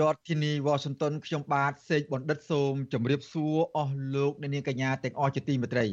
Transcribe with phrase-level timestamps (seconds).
[0.00, 5.86] រដ្ឋធានី Washington ខ្ញុំបាទសេកបណ្ឌិតសូមជម្រាបសួរអស់លោកអ្នកនាងកញ្ញាទាំងអស់ជាទីមេត្រី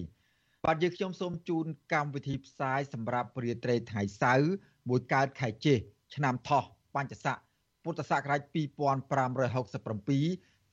[0.65, 4.49] បាទយើងខ្ញុំសូមជូនកម្មវិធីផ្សាយសម្រាប់ព្រាត្រីថ្ងៃសៅរ៍
[4.89, 5.75] មួយកើតខែជេ
[6.15, 6.63] ឆ្នាំថោះ
[6.95, 7.37] បញ្ញស័ក
[7.83, 8.55] ពុទ្ធសករាជ2567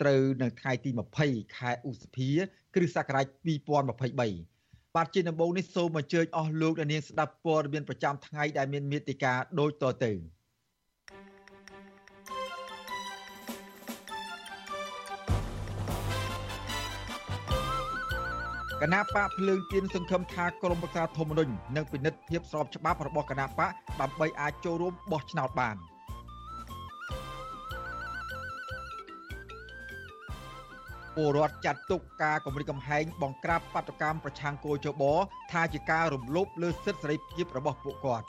[0.00, 0.90] ត្រូវនៅថ្ងៃទី
[1.22, 2.30] 20ខែឧសភា
[2.74, 3.26] គ្រិស្តសករាជ
[3.90, 10.12] 2023បាទជាដំបូងនេះសូមអញ្ជើញអស់លោកអ្នកនាងស្ដាប់ព័ត៌មានប្រចាំថ្ងៃដែលមានមេតិការដូចតទៅ
[18.84, 25.76] គណៈបកភ្លើងទៀនសង្ឃឹមថាក្រមប្រឹក្សាធម្មនុញ្ញនឹងពិនិត្យភាពស្របច្បាប់របស់គណៈបកដើម្បីអាចចូលរួមបោះឆ្នោតបាន
[31.16, 35.02] ពលរដ្ឋចាត់ទុកការគម្រិតកំហែងបង្ក្រាបបាតកម្មប្រឆាំងគោចប
[35.52, 38.26] ថាជាការរំលោភលើសិទ្ធិសេរីភាពរបស់ពួកគាត់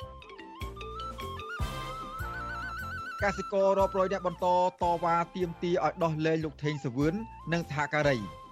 [3.22, 4.46] កសិកររាប់រយនាក់បន្ត
[4.82, 7.14] តវ៉ាទាមទារឲ្យដោះលែងលោកថេងសវឿន
[7.54, 8.43] និងសហការី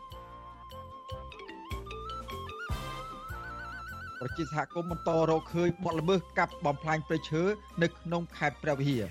[4.23, 7.43] ប្រជាសហគមន៍បន្តរកឃើញបទល្មើសកាប់បំផ្លាញព្រៃឈើ
[7.81, 9.03] នៅក្នុងខេត្តព្រះវិហារ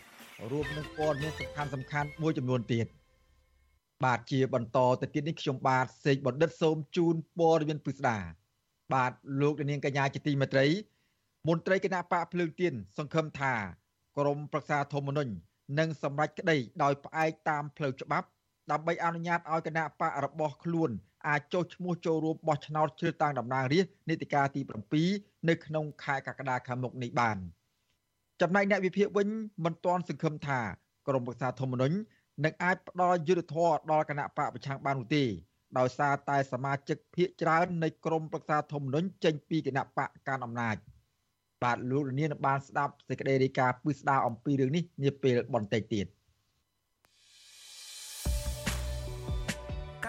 [0.50, 2.86] រួមនឹងព័ត៌មានសំខាន់សំខាន់មួយចំនួនទៀត
[4.04, 8.18] បាទជាបន្តទៅទៀតនេះខ្ញុំបាទសេកបណ្ឌិតសូមជូនព័ត៌មានពិស្ដា
[8.94, 10.66] បាទលោកនាងកញ្ញាជាទីមេត្រី
[11.48, 13.54] មន្ត្រីគណៈបកភ្លើងទៀនសង្ឃឹមថា
[14.18, 15.32] ក្រមប្រឹក្សាធម្មនុញ្ញ
[15.78, 18.28] នឹងសម្រេចក្តីដោយផ្អែកតាមផ្លូវច្បាប់
[18.70, 20.90] ដើម្បីអនុញ្ញាតឲ្យគណៈបករបស់ខ្លួន
[21.28, 24.60] អាចចុះឈ្មោះចូលរួមបោះឆ្នោតជ្រើសតាំងតំណាងរាស្ត្រនីតិកាលទី
[25.04, 27.36] 7នៅក្នុងខែកក្កដាខាងមុខនេះបាន
[28.40, 29.28] ចំណែកអ្នកវិភាគវិញ
[29.64, 30.60] មិនទាន់សង្ឃឹមថា
[31.08, 31.96] ក្រមប្រឹក្សាធម្មនុញ្ញ
[32.44, 35.24] នឹងអាចផ្ដល់យុទ្ធធរដល់គណៈបកប្រឆាំងបាននោះទេ
[35.78, 40.76] ដោយសារតែសមាជិកភាគច្រើននៃក្រមប្រឹក្សាធម្មនុញ្ញចេញពីគណៈបកកាន់អំណាច
[41.62, 46.06] បាទលោករនាងបានស្ដាប់សេចក្តីរាយការណ៍ពិស្ដារអំពីរឿងនេះនាពេលបន្តិចទៀត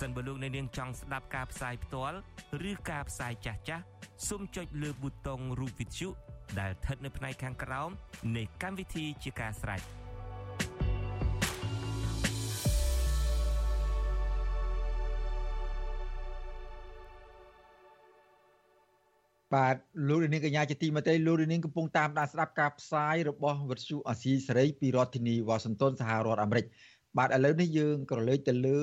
[0.00, 2.18] សិនបើលោកអ្នកនាងចង់ស្ដាប់ការផ្សាយផ្ទាល់
[2.70, 3.84] ឬការផ្សាយចាស់ចាស់
[4.28, 6.08] សូមចុចលើប៊ូតុងរូបវិទ្យុ
[6.60, 7.90] ដែលស្ថិតនៅផ្នែកខាងក្រោម
[8.36, 9.82] នៃកម្មវិធីជាការស្រេច
[19.54, 19.76] បាទ
[20.08, 26.66] លោកនាងកញ្ញាជាទីមេត្រីលោកនាងកំពុងតាមដានស្ដាប់ការផ្សាយរបស់វិទ្យុអាស៊ីសេរីពីរដ្ឋធានីវ៉ាស៊ីនតោនសហរដ្ឋអាមេរិក
[27.18, 28.80] បាទឥឡូវនេះយើងក៏លេចទៅលើ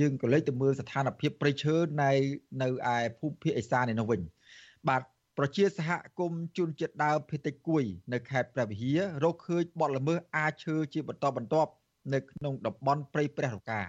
[0.00, 2.10] យើងក៏លេចទៅមើលស្ថានភាពព្រៃឈើនៅ
[2.62, 4.20] នៅឯភូមិភាគឦសាននេះនោះវិញ
[4.88, 5.02] បាទ
[5.38, 11.70] ប្រជាសហគមន៍ជនជាតិដើមភេតិចគួយ នៅខេត្តព្រះវិហាររកឃើញបទល្មើសអាចឈើជាបន្តបន្ទាប់
[12.12, 13.82] នៅក្នុងតំបន់ព្រៃព្រះរកា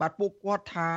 [0.00, 0.90] បាទពួកគាត់ថា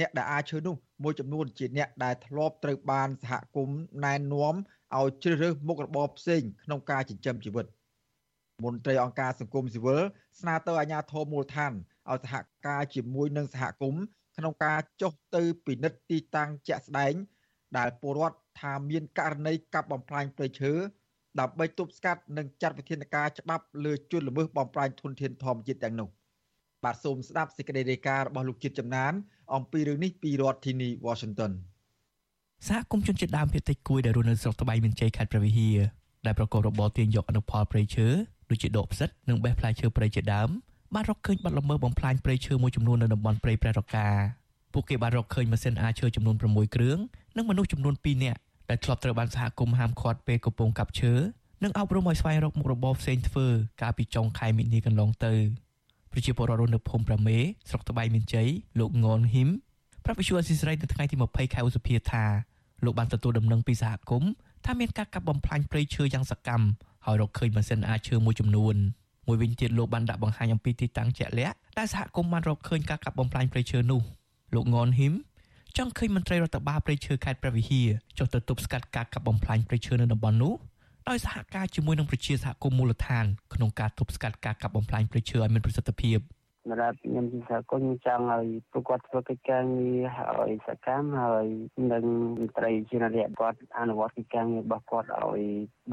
[0.00, 4.54] អ្នកដែលអាចឈើនោះមួយចំនួនជាអ្នកដែលធ្លាប់ត្រូវបានសហគមន៍ណែនាំ
[4.96, 7.66] ឲ្យជ្រើសរើសមុខរបរផ្សេងក្នុងការចិញ្ចឹមជីវិត
[8.64, 10.02] មន្ត្រីអង្គការសង្គមស៊ីវិល
[10.40, 11.72] ស្នើទៅអាជ្ញាធរមូលដ្ឋាន
[12.08, 12.34] ឲ្យសហ
[12.66, 14.04] ការជាមួយនឹងសហគមន៍
[14.36, 17.14] ក្នុងការចុះទៅពិនិត្យទីតាំងជាក់ស្ដែង
[17.78, 20.72] ដែលពលរដ្ឋថាមានករណីកាប់បំផ្លាញព្រៃឈើ
[21.40, 26.08] ដើម្បីទប់ស្កាត់និងចាត់វិធានការច្បាប់លើជនល្មើសបំផ្លាញធនធានធម្មជាតិទាំងនោះ
[26.84, 29.12] បាទសូមស្ដាប់សេចក្តីរាយការណ៍របស់លោកជាតិចំណាន
[29.54, 31.52] អំពីរឿងនេះពីរដ្ឋធានី Washington
[32.68, 35.78] សហគមន៍ជនជាតិដើមភាគតិចគួយដែលរស់នៅស្រុកត្បៃមានជ័យខេត្តព្រះវិហារ
[36.26, 38.06] ដែលប្រកបរបរទាញយកអនុផលព្រៃឈើ
[38.50, 40.50] ដូចជាដកផ្សិតនិងបេះផ្លែឈើព្រៃជាដើម
[40.94, 44.08] បានរកឃើញបាត់ល្មើសបំផ្លាញព្រៃឈើមួយចំនួននៅតំបន់ព្រៃព្រះរកា
[44.72, 46.98] ពួកគេបានរកឃើញម៉ាស៊ីនអាឈើចំនួន6គ្រឿង
[47.36, 48.40] និងមនុស្សចំនួន2នាក់
[48.70, 51.12] ដែលធ្លាប់ត្រូវបានសហគមន៍ហាមឃាត់ពេលកំពុងកាប់ឈើ
[51.64, 53.46] និងអប់រំឲ្យស្វែងរកមុខរបរផ្សេងធ្វើ
[53.82, 55.34] កាលពីចុងខែមិនិនាកន្លងទៅ
[56.12, 57.36] ប្រជាពលរដ្ឋនៅភូមិប្រមេ
[57.68, 58.48] ស្រុកត្បៃមានជ័យ
[58.80, 59.48] លោកងនហ៊ីម
[60.04, 62.24] ប្រាប់វិសុវអស៊ីស្រីនៅថ្ងៃទី20ខែឧសភាថា
[62.84, 64.30] លោកបានទទួលដំណឹងពីសហគមន៍
[64.64, 66.66] ថាមានការកាប់បំផ្លាញព្រៃឈើយ៉ាងសកម្ម
[67.06, 68.76] ហើយរកឃើញម៉ាស៊ីនអាឈើមួយចំនួន
[69.30, 74.00] មមួយវិញទៀតលោកបានដាក់បង្ហាញអំពីទីតាំងជាក់លាក់ដែលសហគមន៍បានរកឃើញការកាប់បំផ្លាញព្រៃឈើនោះ
[74.54, 75.14] លោកងនហ៊ីម
[75.76, 77.88] ចង់ឃើញមន្ត្រីរដ្ឋបាលព្រៃឈើខេត្តព្រះវិហារ
[78.18, 80.54] ចុះទៅទប់ស្កាត់ការកាប់បំផ្លាញព្រៃឈើនៅតំបន់នោះ
[81.08, 83.24] ដោយសហការជាមួយនឹងប្រជាសហគមន៍មូលដ្ឋាន
[83.54, 86.18] ក្នុងការទប់ស្កាត់ការកាប់បំផ្លាញព្រៃឈើឲ្យមានប្រសិទ្ធភាព។
[86.62, 91.46] សម្រាប់ខ្ញុំជាសហគមន៍ចង់ឲ្យពួកគាត់ធ្វើកិច្ចការងារឲ្យសកម្មហើយ
[91.92, 92.04] នឹង
[92.40, 95.42] មន្ត្រីជាអ្នកគាត់អនុវត្តកិច្ចការងាររបស់គាត់ឲ្យ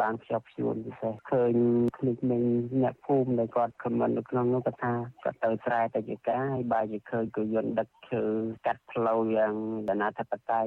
[0.01, 1.53] បានខ្ជាប់ខ្ជួនពិសេសឃើញ
[1.97, 2.43] គ្លិកនឹង
[2.81, 4.93] អ្នកភូមិដែលគាត់ខមមិននៅក្នុងនោះគាត់ថា
[5.23, 8.23] គាត់ទៅស្រែទៅជាការហើយបើជាឃើញក៏យន្តដឹកឈើ
[8.65, 9.53] កាត់ផ្លូវយ៉ាង
[9.89, 10.65] អនាធបត័យ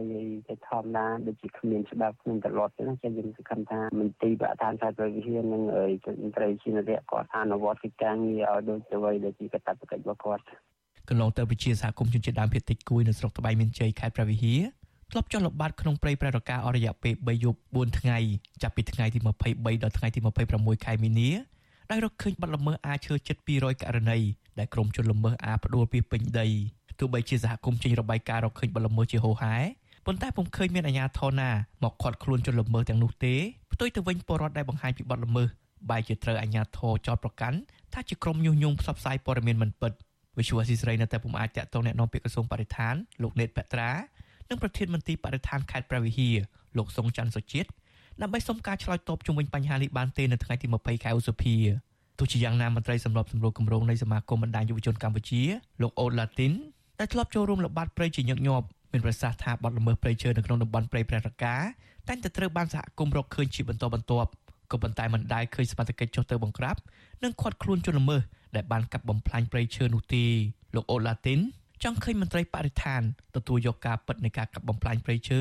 [0.48, 5.62] ទៅធម្មតាដូចជាគ្មានច្បាប់គ្មានត្រឡប់ទេណាចឹងយើងសង្ឃឹមថាមន្ទីរបឋានខេត្តព្រះវិហារនិង
[6.22, 10.44] មន្ត្រីជាអ្នកគាត់អនុវត្តកិច្ចការងារឲ្យដូចទៅវិញដែលជាកតបកិច្ចរបស់គាត់
[11.08, 14.60] កន្លងទៅវិជាសហគមន៍ជនជាតិដើមភាគតិចគួយនៅស្រុកត្បៃមានជ័យខេត្តព្រះវិហារ
[15.10, 18.18] ធ្លាប់ចុះល្បាតក្នុងព្រៃប្រែរកាអស់រយៈពេល3យប់4ថ្ងៃ
[18.62, 20.20] ចាប់ពីថ្ងៃទី23ដល់ថ្ងៃទី
[20.52, 21.30] 26ខែមីនា
[21.90, 24.18] ដោយរកឃើញបាត់ល្មើសអាឈើជិត200ករណី
[24.58, 26.48] ដែលក្រុមជនល្មើសអាផ្ដួលពីពេញដី
[26.98, 29.56] ទោះបីជាសហគមន៍ចេញរបាយការណ៍រកឃើញបាត់ល្មើសជាហូរហែ
[30.06, 31.50] ប៉ុន្តែពុំឃើញមានអាជ្ញាធរណា
[31.82, 33.34] មកខាត់ខ្លួនជនល្មើសទាំងនោះទេ
[33.72, 35.48] ផ្ទុយទៅវិញពលរដ្ឋដែលបង្ហាញពីបាត់ល្មើស
[35.89, 37.57] បែរជាត្រូវអាជ្ញាធរចោទប្រកាន់
[37.93, 39.91] ថាជាក្រុមញុះញង់ផ្សព្វផ្សាយព័ត៌មានមិនពិត
[40.37, 43.91] វិសុវស៊ីស្រីនៅតែពុំអាចតាក់ទងแนะនាំពាក្យក្រសួងបរិស្ថានលោកណេតបត្រា
[44.49, 46.35] និងប្រធានមន្ត្រីបរិស្ថានខេត្តព្រះវិហារ
[46.77, 47.69] លោកសុងច័ន្ទសុជាតិ
[48.21, 51.55] ដើម្បីសុំការឆ្លើយតបជុំវិញបញ្ហានេះបានទេនៅថ្ងៃទី20ខែឧសភា
[52.19, 55.41] ទោះជាយ៉ាងណាមន្ត្រីសម្របសម្រួលគម្រោងនៃសមាគមបណ្ដាញយុវជនកម្ពុជា
[55.81, 56.53] លោកអូឡាទីន
[56.99, 61.55] ដែលធ្លាប់ចូលរួមល្បាតព្រៃជាញឹកញាប់មានប្រសាសន៍ថាបទល្មើសព្រៃឈើនៅក្នុងតំបន់ព្រៃព្រះរកា
[62.07, 64.29] តែងតែត្រូវបានសហគមន៍រកឃើញជាបន្តបន្ទាប់
[64.72, 66.76] ក៏ប៉ុន្តែមិនដែលឃើញសមត្ថកិច្ចចុះទៅបង្ក្រាប
[67.22, 68.22] និងឃាត់ខ្លួនជនល្មើស
[68.56, 70.24] ដែលបានកាប់បំផ្លាញព្រៃឈើនោះទេ
[70.74, 71.40] លោកអូឡាទីន
[71.82, 73.02] ចង់ឃើញមន្ត្រីបរិស្ថាន
[73.36, 75.40] ទទួលយកការពិតនៃការកាប់បំផ្លាញព្រៃឈើ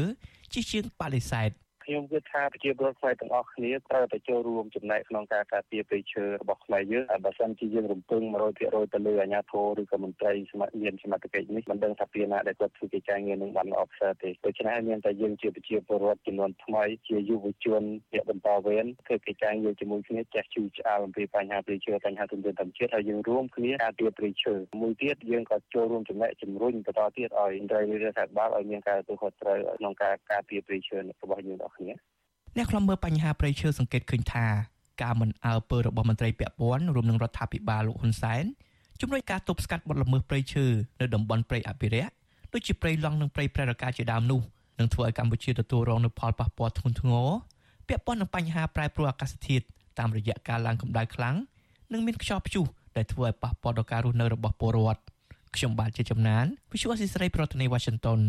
[0.54, 1.50] ជាជាងបដិសេធ
[1.90, 8.22] ខ្ញុំគិតថាប្រជាពលរដ្ឋខ្មែរទាំងអស់គ្នាត្រូវតែចូលរួមចំណែកក្នុងការការពារព្រៃឈើរបស់ខ្មែរយើងបើសិនជាយើងរំពឹង
[8.58, 17.84] 100%ទៅលើអាជ្ញាធរឬក៏មន្ត្រីសមត្ថមានសមត្ថកិច្ចនេះមិនដឹងថាពីណាដែលគាត់ធ្វើកិច្ចការងារនឹងបានល្អប្រសើរទេដូច្នេះមានតែយើងជាប្រជាពលរដ្ឋចំនួនថ្មីជាយុវជន
[18.14, 31.94] ជាបន្តវេនធ្វើកិច្ចការងារជាមួយគ្នាចេះជួយឆ្អាលអំពីបញ្ហាព្រៃឈើបញ្ហាទុនធានធម្មជាតិហើយយើងរួមគ្នាការពារព្រៃឈើមួយទៀតយើងក៏ចូលរួមចំណែកជំរុញបន្តទៀតឲ្យមន្ត្រីរដ្ឋាភិបាលឲ្យមានការទទួលខុសត្រូវក្នុងការការពារព្រៃឈើរបស់យើងទាំងគ្នា
[32.58, 34.46] អ្នកខ្លំមើលបញ្ហាព្រៃឈើសង្កេតឃើញថា
[35.02, 38.44] ការមិនអើពើរបស់មន្ត្រីពាក់ព័ន្ធរួមនឹងរដ្ឋាភិបាលលោកហ៊ុនសែន
[39.02, 40.66] ជំរុញការទប់ស្កាត់បទល្មើសព្រៃឈើ
[41.00, 42.12] នៅតំបន់ព្រៃអភិរក្ស
[42.54, 44.42] ដូចជាព្រៃឡង់និងព្រៃប្រែរកាជាដើមនោះ
[44.80, 47.28] នឹងធ្វើឲ្យកម្ពុជាទទួលរងនូវផលប៉ះពាល់ធ្ងន់ធ្ងរ
[47.88, 49.66] ពាក់ព័ន្ធនឹងបញ្ហាប្រែប្រួលអាកាសធាតុ
[50.00, 51.36] តាមរយៈការឡើងកម្ដៅខ្លាំង
[51.92, 52.66] និងមានខ្យល់ព្យុះ
[52.98, 55.02] ដែលធ្វើឲ្យប៉ះពាល់ដល់ការរស់នៅរបស់ពលរដ្ឋ
[55.56, 58.20] ខ្ញុំបាទជាចំណាន Visual Assisray ប្រធានាទី Washington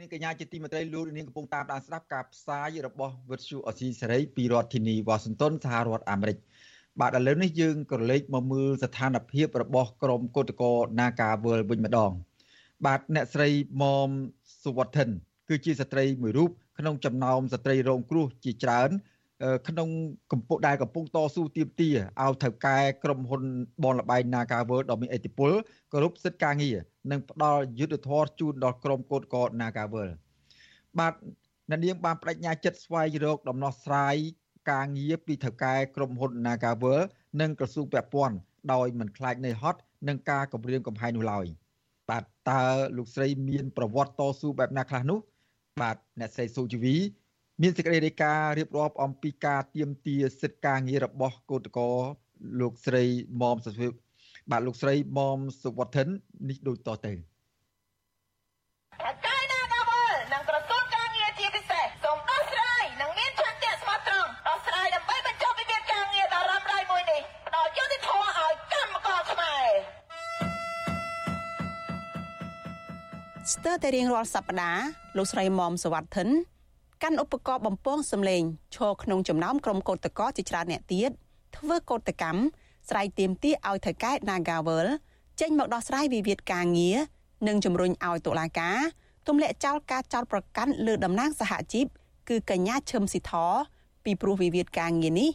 [0.00, 6.38] នាងកញ្ញាជាទីមេត្រីលោកនាងកំពុងតាមដានស្ដាប់ការផ្សាយរបស់វិទ្យុអស៊ីសេរីពីរដ្ឋធានីវ៉ាស៊ីនតោនសហរដ្ឋអាមេរិក
[7.00, 12.12] បាទឥឡូវនេះយើងក៏លេខមកមើលស្ថានភាពរបស់ក្រមកោតកោ Naga World វិញម្ដង
[12.84, 13.48] បាទអ្នកស្រី
[13.82, 14.08] មុំ
[14.64, 15.08] សុវត្ថិន
[15.48, 18.90] គឺជាស្ត្រីមួយរូបក្នុងចំណោមស្ត្រីរងគ្រោះជាច្រើន
[19.68, 19.88] ក្នុង
[20.32, 23.42] កម្ពុជាដែលកំពុងតស៊ូទាមទារឲ្យថៅកែក្រុមហ៊ុន
[23.84, 25.50] បនលបែង Nagaworld ដ៏មានឥទ្ធិពល
[25.92, 26.76] គោរពសិទ្ធិការងារ
[27.10, 30.14] និងផ្ដល់យុត្តិធម៌ជូនដល់ក្រុមកោតក្រ Nagaworld
[30.98, 31.14] បាទ
[31.70, 34.16] អ្នកនាងបានបដិញ្ញាចិត្តស្វែងរកដំណោះស្រាយ
[34.70, 37.06] ការងារពីថៅកែក្រុមហ៊ុន Nagaworld
[37.40, 38.36] និងក្រសួងពាក់ព័ន្ធ
[38.72, 41.46] ដោយមិនខ្លាចនៃហត់នឹងការគម្រាមកំហែងនោះឡើយ
[42.10, 42.62] បាទតើ
[42.96, 45.18] លោកស្រីមានប្រវត្តិតស៊ូបែបណាខ្លះនោះ
[45.82, 46.96] បាទអ្នកស្រីស៊ូជីវី
[47.62, 51.92] មានសេចក្តីរាយការណ៍រៀបរាប់អំពីការទៀមទាសិទ្ធិការងាររបស់កោតក្រ
[52.60, 53.04] លោកស្រី
[53.40, 53.88] មុំសុវិ
[54.50, 56.08] បាទលោកស្រីមុំសុវត្ថិន
[56.48, 57.12] នេះដូចតទៅ
[59.26, 69.68] កាយណាកាវលនិងក្រសួងការងារជាពិសេសសូមដោះស្រាយនិងមានឆន្ទៈស្មោះត្រង់ដោះស្រាយដើម្បីបញ្ចប់វិវាទការងារដ៏រ៉ាំរ៉ៃមួយនេះផ្ដល់យុត្តិធម៌ឲ្យកម្មករខ្មែរ
[73.52, 74.86] ស្ទើរតែរៀងរាល់សប្តាហ៍
[75.16, 76.30] លោកស្រីមុំសុវត្ថិន
[77.02, 78.42] កាន់ឧបករណ៍បំពងសម្លេង
[78.74, 81.10] ឈរក្នុងចំណោមក្រុមកោតក្រជាច្រើនអ្នកទៀត
[81.56, 82.40] ធ្វើកោតកម្ម
[82.88, 84.86] ស្រ័យទៀមទាឲ្យថៅកែ Nagavel
[85.40, 86.96] ចេញមកដោះស្រាយវិវាទការងារ
[87.46, 88.78] និងជំរុញឲ្យតុលាការ
[89.26, 91.86] ទម្លាក់ចោលការចោទប្រកាន់លើតំណាងសហជីព
[92.28, 93.32] គឺកញ្ញាឈឹមស៊ីធ
[94.04, 95.30] ពីព្រោះវិវាទការងារនេះ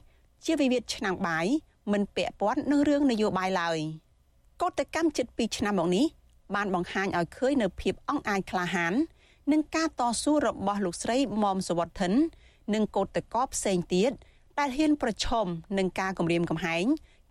[0.46, 1.48] ជាវិវាទឆ្នាំបាយ
[1.91, 3.77] មិនពាក់ព័ន្ធនឹងរឿងនយោបាយឡើយ
[4.62, 6.06] កោតកម្មជិត2ឆ្នាំមកនេះ
[6.56, 8.94] បានបង្ហាញឲ្យឃើញនៅភាពអង់អាចក្លាហាន
[9.51, 12.13] និងការតស៊ូរបស់លោកស្រីមុំសវត្ថិន
[12.74, 14.12] និងកោតតកផ្សេងទៀត
[14.60, 15.46] ដែលហ៊ានប្រឈម
[15.77, 16.86] នឹងការគំរាមកំហែង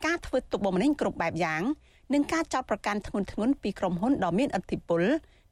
[0.07, 1.63] ការធ្វើទុកបុកម្នេញគ្រប់បែបយ៉ាង
[2.15, 5.03] និងការចោទប្រកាន់ធ្ងន់ធ្ងរពីក្រុមហ៊ុនដ៏មានឥទ្ធិពល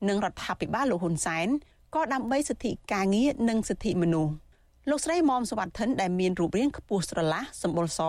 [0.09, 1.49] និងរដ្ឋាភិបាលលោកហ៊ុនសែន
[1.95, 4.33] ក៏ដើម្បីសិទ្ធិការងារនិងសិទ្ធិមនុស្ស
[4.91, 8.01] លោកស្រីមុំសវត្ថិនដែលមានរូបរាងខ្ពស់ស្រឡះសម្បុរស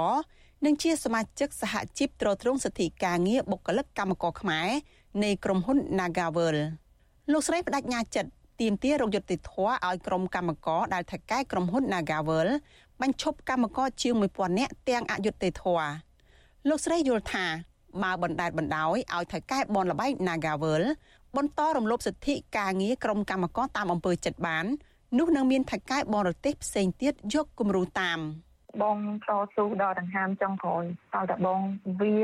[0.65, 4.69] និងជាសមាជិកសហជីពត្រួតត្រងសិទ្ធិការងារបុគ្គលិកកម្មករខ្មែរ
[5.23, 6.57] នៃក្រុមហ៊ុន Nagavel
[7.31, 12.47] លោកស្រីបដិញ្ញាចិត្ត ទាមទាររកយុត្តិធម៌ឲ្យក្រុមកម្មករដែលថៅកែក្រុមហ៊ុន Nagavel
[13.01, 15.89] បញ្ឈប់កម្មករជាង1000នាក់ទាំងអយុត្តិធម៌
[16.67, 17.45] លោកស្រីយល់ថា
[18.03, 20.83] បើបណ្ដេតបណ្ដោយឲ្យថៅកែបនលបៃ Nagavel
[21.37, 24.65] បន្តរំលោភសិទ្ធិការងារក្រុមកម្មករតាមអំពើចិត្តបាន
[25.17, 28.19] នោះនឹងមានថៅកែបរទេសផ្សេងទៀតយកគំរូតាម។
[28.81, 28.97] បង
[29.27, 30.83] តស៊ូដល់ដង្ហើមចុងក្រោយ
[31.15, 31.59] តើតបង
[32.01, 32.17] វា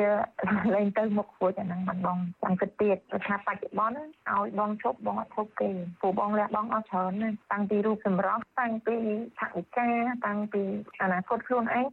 [0.75, 5.69] លែងទៅមុខរួចអាហ្នឹងមិនបងចង់គិតទៀតព្រោះថាបច្ចុប្បន្នឲ្យបងឈប់បងអត់ឈប់គេ
[6.01, 8.97] ព្រោះបងលះបងអត់ច្រើនណាស់តាំងពីរូបសម្រស់តាំងពី
[9.39, 9.89] ថវិកា
[10.25, 10.61] តាំងពី
[11.01, 11.85] អនាគតខ្លួនឯង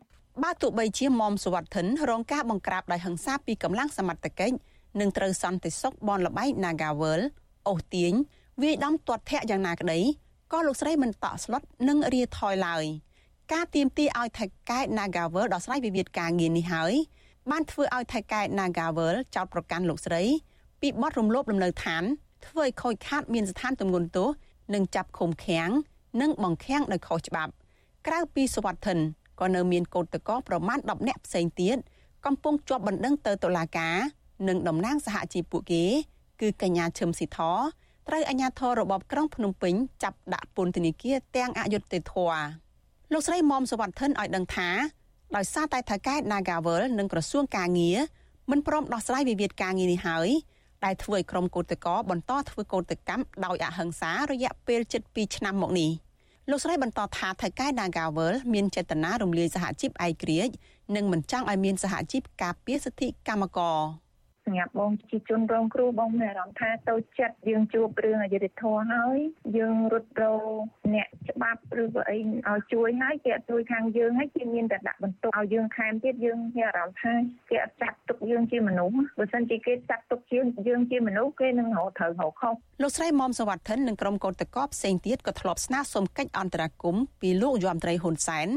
[0.42, 4.56] បើទោះបីជាមុំសវត្ថិនរងការបង្ក្រាបដោយហិង្សាពីកម្លាំងសមត្ថកិច្ច
[5.00, 7.20] និងត្រូវសន្តិសុខបនលបែក Nagawal
[7.68, 8.12] អូសទាញ
[8.62, 10.00] វាយដំទាត់ធាក់យ៉ាងណាក្តី
[10.52, 12.84] ក៏លោកស្រីមិនតក់ស្លុតនិងរាថយឡើយ។
[13.52, 16.92] ការទៀមទីឲ្យថៃកែ Nagavel ដោះស្រាយវិវាទការងារនេះហើយ
[17.50, 20.22] បានធ្វើឲ្យថៃកែ Nagavel ចោទប្រកាន់លោកស្រី
[20.80, 22.02] ពីបទរំលោភលំនៅឋាន
[22.46, 24.28] ធ្វើឲ្យខូចខាតមានស្ថានទម្ងន់ទោស
[24.74, 25.70] និងចាប់ឃុំឃាំង
[26.20, 27.52] និងបង្ខាំងដោយខុសច្បាប់
[28.06, 28.98] ក្រៅពីសវត្ថិន
[29.40, 31.76] ក៏នៅមានកោតតកប្រមាណ10នាក់ផ្សេងទៀត
[32.26, 33.96] កំពុងជាប់បណ្ដឹងទៅតុលាការ
[34.48, 35.84] និងតំណាងសហជីពពួកគេ
[36.40, 37.38] គឺកញ្ញាឈឹមស៊ីធ
[38.08, 42.61] ត្រូវអាជ្ញាធររបបក្រុងភ្នំពេញចាប់ដាក់ពន្ធនាគារទាំងអយុត្តិធម៌
[43.14, 44.68] លោកស្រីមុំសវត្ថិនឲ្យដឹងថា
[45.36, 47.98] ដោយសារតែថៅកែ Nagavel និងក្រសួងការងារ
[48.50, 50.28] មិនព្រមដោះស្រាយវិវាទការងារនេះហើយ
[50.84, 55.90] ដែលធ្វើឲ្យក្រុមកោតក្របន្តធ្វើកោតកម្មដោយអហិង្សារយៈពេលជិត2ឆ្នាំមកនេះ
[56.50, 60.54] លោកស្រីបន្តថាថៅកែ Nagavel មានចេតនារំលាយសហជីពឯករាជ្យ
[60.96, 63.78] និងមិនចង់ឲ្យមានសហជីពការពារសិទ្ធិកម្មករ
[64.46, 69.18] សម្រាប់បងជាជនរងគ្រោះបងមានអារម្មណ៍ថាទៅចិត្តយើងជួបរឿងអយុត្តិធម៌ហើយ
[69.56, 70.24] យើងរត់រ
[70.94, 72.18] អ្នកច្បាប់ឬក៏អី
[72.48, 77.12] ឲ្យជួយហើយគេអត់ជួយខាងយើងហើយគេមានតែដាក់បន្ទុកឲ្យយើងខែមទៀតយើងមានអារម្មណ៍ថា
[77.50, 88.48] គេអត់ចាត់ទុកយើងជាមនុស្សបើមិនជាគេចាត់ទុកជាយើងជាមនុស្សគេនឹងរកត្រូវរកខុសលោកស្រីមុំសវត្ថិននិងក្រុមកោតតកផ្សេងទៀតក៏ធ្លាប់ស្នើសុំកិច្ចអន្តរាគមន៍ពីលោកយមត្រីហ៊ុនសែន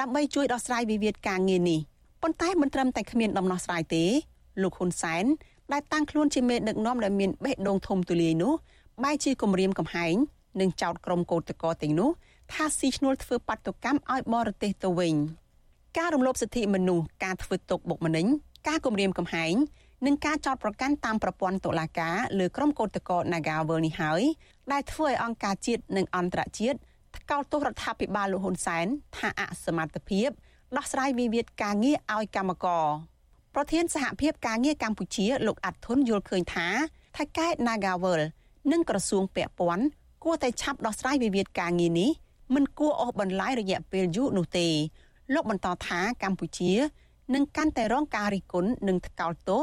[0.00, 1.80] ដើម្បីជួយដោះស្រាយវិវាទការងារនេះ
[2.22, 4.04] ប៉ុន្តែមិនត្រឹមតែគ្មានដំណោះស្រាយទេ
[4.62, 5.24] លោកហ៊ុនសែន
[5.72, 8.52] ដែលតាំងខ្លួនជាមេដឹកនាំដែលមានបេះដូងធំទូលាយនោះ
[9.04, 10.14] បែរជាគម្រាមកំហែង
[10.60, 12.10] និងចោទក្រុមកោតតកទាំងនោះ
[12.52, 15.14] ថាស៊ីឈ្នួលធ្វើបាតុកម្មឲ្យបរទេសទៅវិញ
[15.98, 18.26] ការរំលោភសិទ្ធិមនុស្សការធ្វើទុកបុកម្នេញ
[18.68, 19.54] ការគំរាមកំហែង
[20.06, 24.22] និងការចោទប្រកាន់តាមប្រព័ន្ធតុលាការលើក្រុមកោតតក Nagawal នេះហើយ
[24.72, 26.78] ដែលធ្វើឲ្យអង្គការជាតិនិងអន្តរជាតិ
[27.16, 28.86] ថ្កោលទោសរដ្ឋាភិបាលលោកហ៊ុនសែន
[29.16, 30.28] ថាអសមត្ថភាព
[30.76, 32.84] ដោះស្រាយវិវាទការងារឲ្យកម្មករ
[33.58, 36.68] ប្រធានសហភាពការងារកម្ពុជាលោកអាត់ធុនយល់ឃើញថា
[37.16, 38.22] ថៃកែ Nagawal
[38.72, 39.84] និងក្រសួងពាក់ព័ន្ធ
[40.24, 42.10] គួរតែឆាប់ដោះស្រាយវិវាទការងារនេះ
[42.54, 44.68] មិនគួរអូសបន្លាយរយៈពេលយូរនោះទេ
[45.34, 46.72] លោកបន្តថាកម្ពុជា
[47.34, 49.60] នឹងកាន់តែរងការរិះគន់និងថ្កោលទោស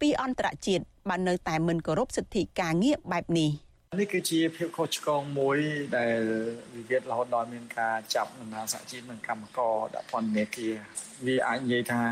[0.00, 3.50] ពីអន្តរជាតិបើនៅតែមិនគោរពសិទ្ធិការងារបែបនេះ។
[4.00, 5.58] នេះគឺជាភាពខុសឆ្គងមួយ
[5.96, 6.18] ដែល
[6.74, 10.74] វិវាទរហូតដល់មានការចាប់ដំណើរសហជីពនិងកម្មករដាក់ពន្ធនាគារ
[11.26, 12.02] វាអាចនិយាយថា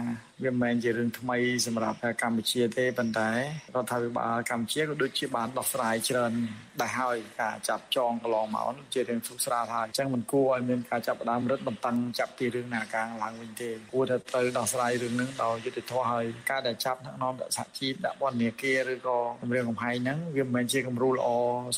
[0.44, 3.30] វាមិនមែនជារឿងថ្មីសម្រាប់កម្ពុជាទេប៉ុន្តែ
[3.74, 6.32] រដ្ឋាភិបាលកម្ពុជាក៏ដូចជាបានដោះស្រាយច្រើន
[6.80, 21.28] ដែរហើយការចាប់ចងកន្លងមកនោះជារឿងសុខស្រាលហើយអញ្ចឹងមិនគួរឲ្យមានការចាប់ផ្ដើមរឹតបន្តឹងចាប់ទីរឿងនាការឡើងវិញទេគួរតែត្រូវដោះស្រាយរឿងហ្នឹងដោយយុត្តិធម៌ហើយការដែលចាប់ដឹកនាំសហជីពដាក់ពន្ធនាគារឬក៏គម្រាមកំហែងហ្នឹងវាមិនមែនជាគំរូល្អ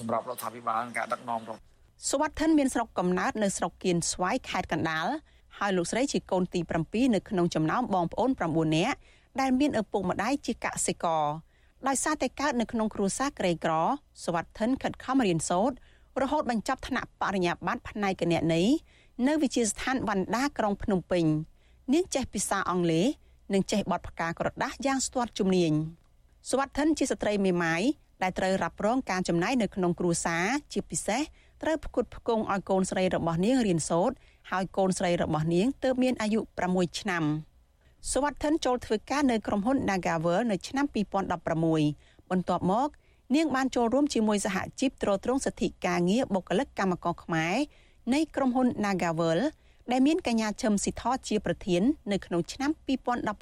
[0.00, 1.62] សម្រាប់រដ្ឋាភិបាលការដឹកនាំរដ្ឋ
[2.11, 5.06] សុវត្ថិនមានស្រុកកំណើតនៅស្រុកគៀនស្វាយខេត្តកណ្ដាល
[5.58, 8.99] ហើយលោកស្រីជាកូនទី7នៅក្នុងចំណោមបងប្អូន9នាក់
[9.40, 11.25] ដែលមានឪពុកម្ដាយជាកសិករ
[11.88, 13.73] ដោយសារតែកើតនៅក្នុងគ្រួសារក្រីក្រ
[14.25, 15.76] សវត្ថិនខិតខំរៀនសូត្រ
[16.23, 18.73] រហូតបញ្ចប់ថ្នាក់បរិញ្ញាបត្រផ្នែកគណនេយ្យ
[19.26, 21.25] នៅវិទ្យាស្ថានវណ្ណដាក្រុងភ្នំពេញ
[21.92, 23.06] នាងចេះភាសាអង់គ្លេស
[23.52, 25.73] និងចេះបត់ផ្កាក្រដាស់យ៉ាងស្ទាត់ជំនាញ
[26.50, 27.82] សវត្ថិនជាស្ត្រីមេម៉ាយ
[28.23, 31.23] ដែលត្រូវរ៉ាប់រងការចំណាយនៅក្នុងគ្រួសារជាពិសេស
[31.62, 34.14] ត្រូវផ្គត់ផ្គង់ឲ្យកូនស្រីរបស់នាងរៀនសូត្រ
[34.50, 37.24] ហើយកូនស្រីរបស់នាងទើបមានអាយុ6ឆ្នាំ
[38.12, 40.86] សវត្ថិនចូលធ្វើការនៅក្រុមហ៊ុន Nagavel នៅឆ្នាំ
[41.52, 42.88] 2016បន្ទាប់មក
[43.34, 47.54] នាងបានចូលរួមជាមួយសហជីពត្រួតត្រងសិទ្ធិការងារបុគ្គលិកកម្មករខ្មែរ
[48.14, 49.38] នៃក្រុមហ៊ុន Nagavel
[49.90, 51.82] ដែលមានកញ្ញាឈឹមស៊ីធជាប្រធាន
[52.12, 52.70] នៅក្នុងឆ្នាំ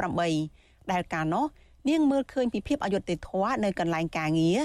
[0.07, 1.45] 2018ដែលកាលនោះ
[1.89, 4.59] នាងមើលឃើញពីភាពអយុត្តិធម៌នៅកន្លែងការងារ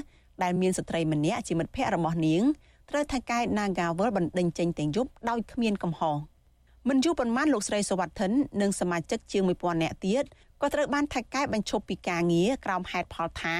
[0.43, 2.41] ដែលមានស្ត្រីម្នាក់ជាមិត្តភ័ក្តិរបស់នាង
[2.89, 6.15] ត្រូវថៃកែ Nagawal បណ្ដេញចេញទាំងយប់ដោយគ្មានកំហុស
[6.89, 10.23] មិនយូរប៉ុន្មានលោកស្រីសវត្ថិននិងសមាជិកជាង1000នាក់ទៀត
[10.61, 13.55] ក៏ត្រូវបានថៃកែបញ្ឈប់ពីការងារក្រោមហេតុផលថា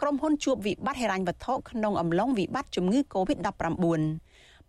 [0.00, 3.48] ក្រុមហ៊ុនជួបវិបត្តិហិរញ្ញវត្ថុក្នុងអំឡុងវិបត្តិជំងឺ Covid-19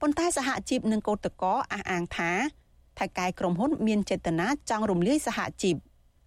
[0.02, 2.32] ប៉ុន្តែសហជីពនិងកោតក្រអះអាងថា
[3.00, 5.76] ថៅកែក្រុមហ៊ុនមានចេតនាចង់រំលាយសហជីព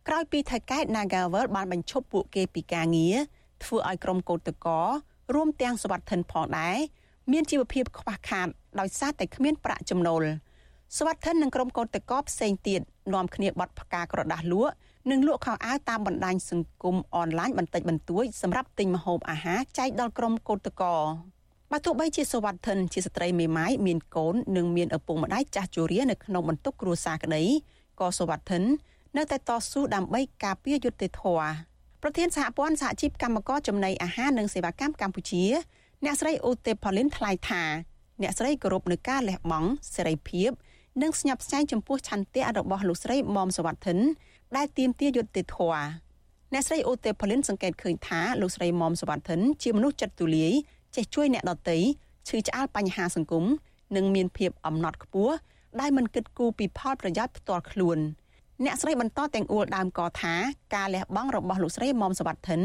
[0.09, 3.17] ក្រោយពីថៅកែ Nagavel បានបញ្ឈប់ពួកគេពីការងារ
[3.65, 4.85] ធ្វើឲ្យក្រុមកោតក្រ
[5.35, 6.79] រួមទាំងសវត្ថិនផងដែរ
[7.33, 8.49] មានជីវភាពខ្វះខាត
[8.81, 10.25] ដោយសារតែគ្មានប្រាក់ចំណូល
[10.99, 12.81] សវត្ថិននិងក្រុមកោតក្រផ្សេងទៀត
[13.15, 14.73] នាំគ្នាបត់ផ្កាក្រដាស់លក់
[15.11, 20.91] និងលក់ខោអាវតាមបណ្ដាញសង្គមអនឡាញបន្តិចបន្តួចសម្រាប់ទិញម្ហូបអាហារចែកដល់ក្រុមកោតក្រ
[21.71, 27.43] បើទោះបីជាសវត្ថិនជាស្ត្រីមេម៉ាយមានកូននិងមានឪពុកម្ដាយចាស់ជរានៅក្នុងបន្ទុកគ្រួសារក្តី
[28.01, 28.63] ក៏សវត្ថិន
[29.17, 31.49] នៅតែតស៊ូដើម្បីការពារយុត្តិធម៌
[32.03, 35.45] ប្រធានសហព័ន្ធសហជីពកម្មករចំណីអាហារនិងសេវាកម្មកម្ពុជា
[36.05, 37.63] អ្នកស្រីអូទេផូលីនថ្លែងថា
[38.23, 40.51] អ្នកស្រីគោរពនឹងការលះបង់សេរីភាព
[41.03, 43.99] និងស្ញប់ស្ញែងចំពោះឆន្ទៈរបស់លោកស្រីមុំសវត្ថិន
[44.57, 45.85] ដែលទាមទារយុត្តិធម៌
[46.53, 50.53] អ្នកស្រីអូទេផូលីនសង្កេតឃើញថាលោកស្រីមុំសវត្ថិនជាមនុស្សចិត្តទូលាយ
[50.97, 51.79] ចេះជួយអ្នកដទៃ
[52.29, 53.45] ឈឺឆ្អាលបញ្ហាសង្គម
[53.97, 55.35] និងមានភាពអំណត់ខ្ពស់
[55.81, 57.99] ដែលមិនគិតគូរពីផលប្រយោជន៍ផ្ទាល់ខ្លួន
[58.65, 60.35] អ្នកស្រីបន្តទាំងអួលដើមកថា
[60.75, 62.61] ការលះបង់របស់លោកស្រីមុំសវត្ថិន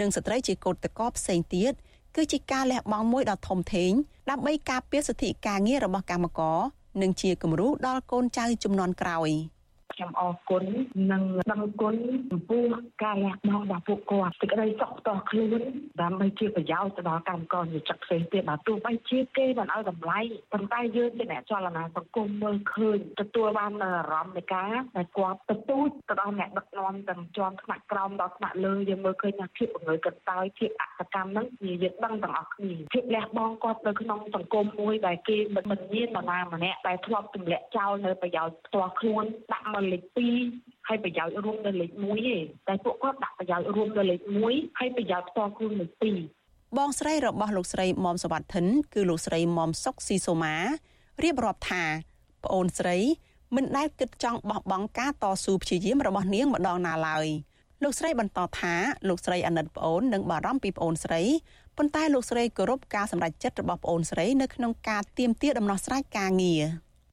[0.00, 1.93] និងស្ត្រីជាកូនតកផ្សេងទៀតគឺ
[2.32, 3.92] ជាការលះបង់មួយដ៏ធំធេង
[4.30, 6.58] ដើម្បីការពារសិទ្ធិការងាររបស់កម្មករ
[7.02, 9.30] និងជាគំរូដល់កូនចៅជំនាន់ក្រោយ។
[9.94, 10.64] ខ្ញុំអរគុណ
[11.12, 11.22] និង
[11.52, 11.94] ដឹងគុណ
[12.30, 12.64] ចំពោះ
[13.02, 15.60] ការលះបង់របស់ពួកគាត់សេចក្តីសុខផ្ទាល់ខ្លួន
[16.02, 20.20] ដើម្បីជាប្រយោជន៍ទៅដល់កម្មករជាចក្ផ្សេងទៀតបើទោះបីជាគេមិនឲ្យតម្លៃ
[20.52, 40.02] ប៉ុន្តែយើងជាអ្នកចលនាសង្គមមើលឃើញទទួលបាននូវអារម្មណ៍នៃការដែលគាត់ទទូចទៅដល់អ្នកដឹកនាំទាំងជាន់ថ្នាក់ក្រោមដល់ថ្នាក់លើយើងមើលឃើញថាភាពបង្រើកន្តើយភាពអសកម្មហ្នឹងជាយើងដឹងទាំងអស់គ្នាភាពលះបង់គាត់នៅក្នុងសង្គមមួយដែលគេមិនមាននរណាម្នាក់ដែលធ្លាប់ទម្លាក់ចោលនៅប្រយោជន៍ផ្ទាល់ខ្លួនដាក់មកលេខ
[40.46, 42.36] 2ហើយប្រយោជន៍រួមនៅលេខ1ទេ
[42.68, 45.90] តែពួកគាត់ដាក់ប្រយោជន៍រួមនៅលេខ1ហើយប្រយោជន៍ផ្ទាល់ខ្លួនលេខ
[46.34, 50.56] 2បងស្រីរបស់លោកស្រីមុំសវត្ថិនគឺលោកស្រីមុំសុកស៊ីសូម៉ា
[51.22, 51.82] រៀបរាប់ថា
[52.44, 52.98] ប្អូនស្រី
[53.56, 57.26] មិនដែលគិតចង់បោះបង់ការតស៊ូព្យាយាមរបស់នាងម្ដងណាឡើយ
[57.82, 58.74] លោកស្រីបន្តថា
[59.08, 61.22] លោកស្រីអាណិតប្អូននិងបារម្ភពីប្អូនស្រី
[61.76, 66.62] ប៉ុន្តែលោកស្រីគោរពការសម្រេចចិត្តរបស់ប្អូនស្រីនៅក្នុងការទៀមទាដំណោះស្រាយការងារ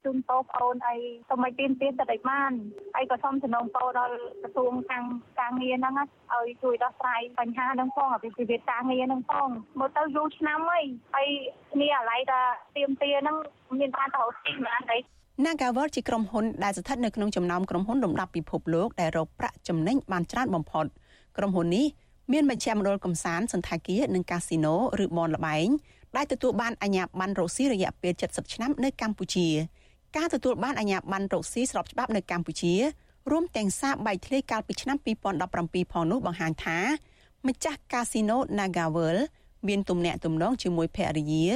[0.05, 0.95] ជូនពោប្អូនអី
[1.29, 2.51] សូមឲ្យទៀនទៀនទៅឲ្យបាន
[2.95, 5.03] ហើយក៏សូមសំណូមពរដល់ក្រសួងខាង
[5.39, 5.93] ការងារហ្នឹង
[6.33, 10.85] ឲ្យជួយដោះស្រាយបញ្ហាហ្នឹងផងពីជីវិតការងារហ្នឹងផងមើលទៅយូរឆ្នាំហើយ
[11.15, 11.27] ហើយ
[11.73, 12.41] គ្នាអាឡ័យថា
[12.77, 13.37] ទៀមទាហ្នឹង
[13.79, 14.97] មានបានទៅទីណាទេ
[15.45, 20.85] Nagavel ជាក្រុមហ៊ុនដែលស្ថិតនៅក្នុងចំណោមក្រុមហ៊ុនលំដាប់ពិភពលោកដែលរកប្រាក់ចំណេញបានច្រើនបំផុត
[21.37, 21.85] ក្រុមហ៊ុននេះ
[22.31, 25.67] មានមជ្ឈមណ្ឌលកំសាន្តសន្តាគារនិងកាស៊ីណូឬបនលបែង
[26.15, 29.47] ដែលទទួលបានអាជ្ញាប័ណ្ណរកស៊ីរយៈពេល70ឆ្នាំនៅកម្ពុជា
[30.17, 32.73] ការទទួលបានអាជ្ញាប័ណ្ណរកស៊ីស្របច្បាប់នៅកម្ពុជា
[33.31, 34.97] រួមទាំងសារបែកធ្លាយកាលពីឆ្នាំ
[35.45, 36.79] 2017ផងនោះបង្ហាញថា
[37.47, 39.17] ម្ចាស់កាស៊ីណូ Nagavel
[39.67, 41.47] មានទំនាក់ទំនងជាមួយភរិយា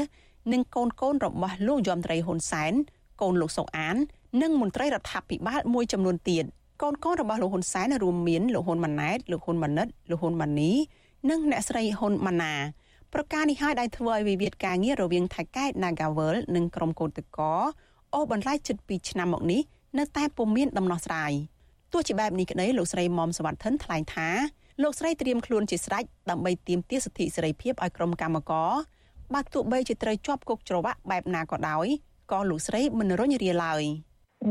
[0.52, 2.74] និងកូនកូនរបស់លោកយមត្រីហ៊ុនសែន
[3.22, 3.96] កូនលោកសុកអាន
[4.42, 6.44] និងមន្ត្រីរដ្ឋាភិបាលមួយចំនួនទៀត
[6.82, 10.72] កូនកូនរបស់លោកហ៊ុនសែនរួមមានលោកហ៊ុនម៉ាណែតលោកហ៊ុនម៉ាណិតលោកហ៊ុនម៉ានី
[11.30, 12.54] និងអ្នកស្រីហ៊ុនម៉ាណា
[13.14, 17.40] ប្រការនេះហើយដែលធ្វើឲ្យវិវាទការងាររវាងថៃកែ Nagavel និងក្រុមកោតតក
[18.16, 19.62] អូសបន្លាយជិត2ឆ្នាំមកនេះ
[20.00, 21.32] នៅតែពុំមានដំណោះស្រាយ
[21.94, 24.30] ទោះជាបែបនេះក្តីលោកស្រីមុំសវត្ថិនថ្លែងថា
[24.84, 28.72] លោកស្រីត្រៀមខ្លួនជាស្រេចដើម្បីទាមទារសិទ្ធិសេរីភាពឲ្យក្រុមកម្មករ
[29.34, 31.88] បើទោះបីជាត្រូវជាប់គុកច្រវាក់បែបណាក៏ដោយ
[32.32, 33.84] ក៏លោកស្រីមិនរុញរាឡើយ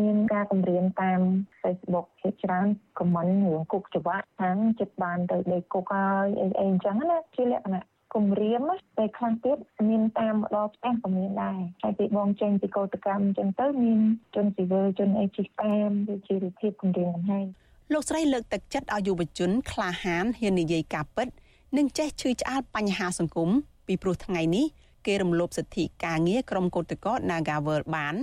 [0.01, 1.21] មានការគម្រាមតាម
[1.63, 2.67] Facebook ជាច្រើន
[2.99, 8.63] ខមមិនរឿងគុកច្រវាក់ខាងចិត្តបានទៅដេកគុកហើយអីអីអញ្ចឹងណាជាលក្ខណៈ គម្រាម
[8.99, 13.99] តែខ្លះទៀតមានតាមម្ដងផ្ទះក៏មានដែរហើយពីបងចេញពីកោតកម្មអញ្ចឹងទៅមាន
[14.35, 17.47] ជនស៊ីវិលជនអីជិះតាមវាជាវិធីគម្រាមកំហែង
[17.93, 21.29] លោកស្រីលើកទឹកចិត្តឲ្យយុវជនក្លាហានហ៊ាននិយាយការពិត
[21.77, 23.51] និងចេះឈឺឆ្អាលបញ្ហាសង្គម
[23.87, 24.67] ពីព្រោះថ្ងៃនេះ
[25.07, 28.15] គេរំលោភសិទ្ធិការងារក្រុមកោតក្រ Nagavel បាន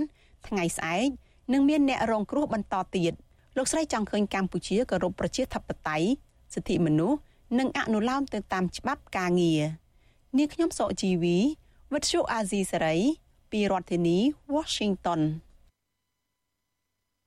[0.46, 1.08] ថ្ងៃស្អែក
[1.52, 3.12] នឹងមានអ្នករងគ្រោះបន្តទៀត
[3.56, 6.06] លោកស្រីចង់ឃើញកម្ពុជាគោរពប្រជាធិបតេយ្យ
[6.54, 7.18] សិទ្ធិមនុស្ស
[7.58, 9.62] និងអនុលោមទៅតាមច្បាប់ការងារ
[10.38, 11.36] នាងខ្ញុំសុជីវី
[11.92, 12.96] វិទ្យុអាស៊ីសេរី
[13.52, 14.18] ពីរដ្ឋធានី
[14.54, 15.20] Washington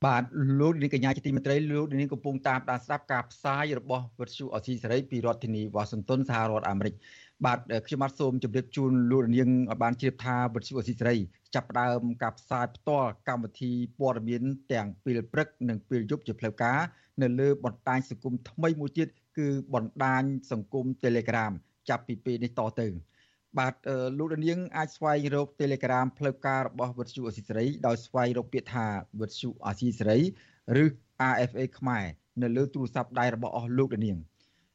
[0.04, 0.24] បាទ
[0.60, 6.94] លោកនាងកញ្ញាជាទីមេត្រីលោកនាងកំពុងតាមដានស្ដាប់ការផ្សាយរបស់វិទ្យុអាស៊ីសេរីពីរដ្ឋធានី Washington សហរដ្ឋអាមេរិក
[7.44, 11.16] បាទខ្ញុំបាទសូមជម្រាបជូនលោកនាងឲ្យបានជ្រាបថាវិទ្យុអាស៊ីសេរី
[11.54, 14.42] ចាប់ផ្ដើមការផ្សាយផ្ទាល់កម្មវិធីព័ត៌មាន
[14.72, 16.78] ទាំងពេលព្រឹកនិងពេលយប់ជាផ្លូវការ
[17.22, 21.52] នៅលើបណ្ដាញសង្គមថ្មីមួយទៀតគឺបណ្ដាញសង្គម Telegram
[21.88, 22.88] ចាប់ពីពេលនេះតទៅ
[23.58, 23.74] បាទ
[24.18, 28.86] លោកនាងអាចស្វែងរក Telegram ផ្លូវការរបស់វិទ្យុអស៊ីសេរីដោយស្វែងរកពាក្យថា
[29.20, 30.18] វិទ្យុអស៊ីសេរី
[30.82, 30.84] ឬ
[31.32, 32.04] RFA ខ្មែរ
[32.42, 34.18] នៅលើទូរស័ព្ទដៃរបស់អស់លោកនាង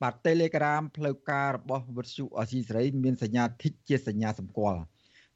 [0.01, 4.81] បាទ Telegram ផ្លូវការរបស់វិទ្យុអស៊ីសេរីមានសញ្ញា Tick ជាសញ្ញាសម្គាល់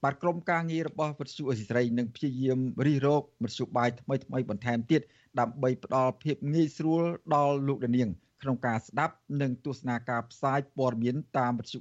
[0.04, 5.02] បាទក្រុមការងាររបស់វិទ្យុអេស៊ីស្រីនឹងព្យាយាមរិះរោបមធ្យោបាយថ្មីថ្មីបន្ថែមទៀត
[5.40, 7.04] ដើម្បីផ្ដល់ភាពងាយស្រួល
[7.36, 8.10] ដល់លោកនាង
[8.46, 11.80] ក្នុងការស្ដាប់និងទស្សនាការផ្សាយព័ត៌មានតាមវិទ្យុ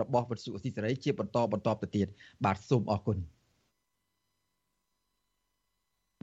[0.00, 2.06] របស់វិទ្យុអេស៊ីស្រីជាបន្តបន្តទៅទៀត
[2.44, 3.18] បាទសូមអរគុណ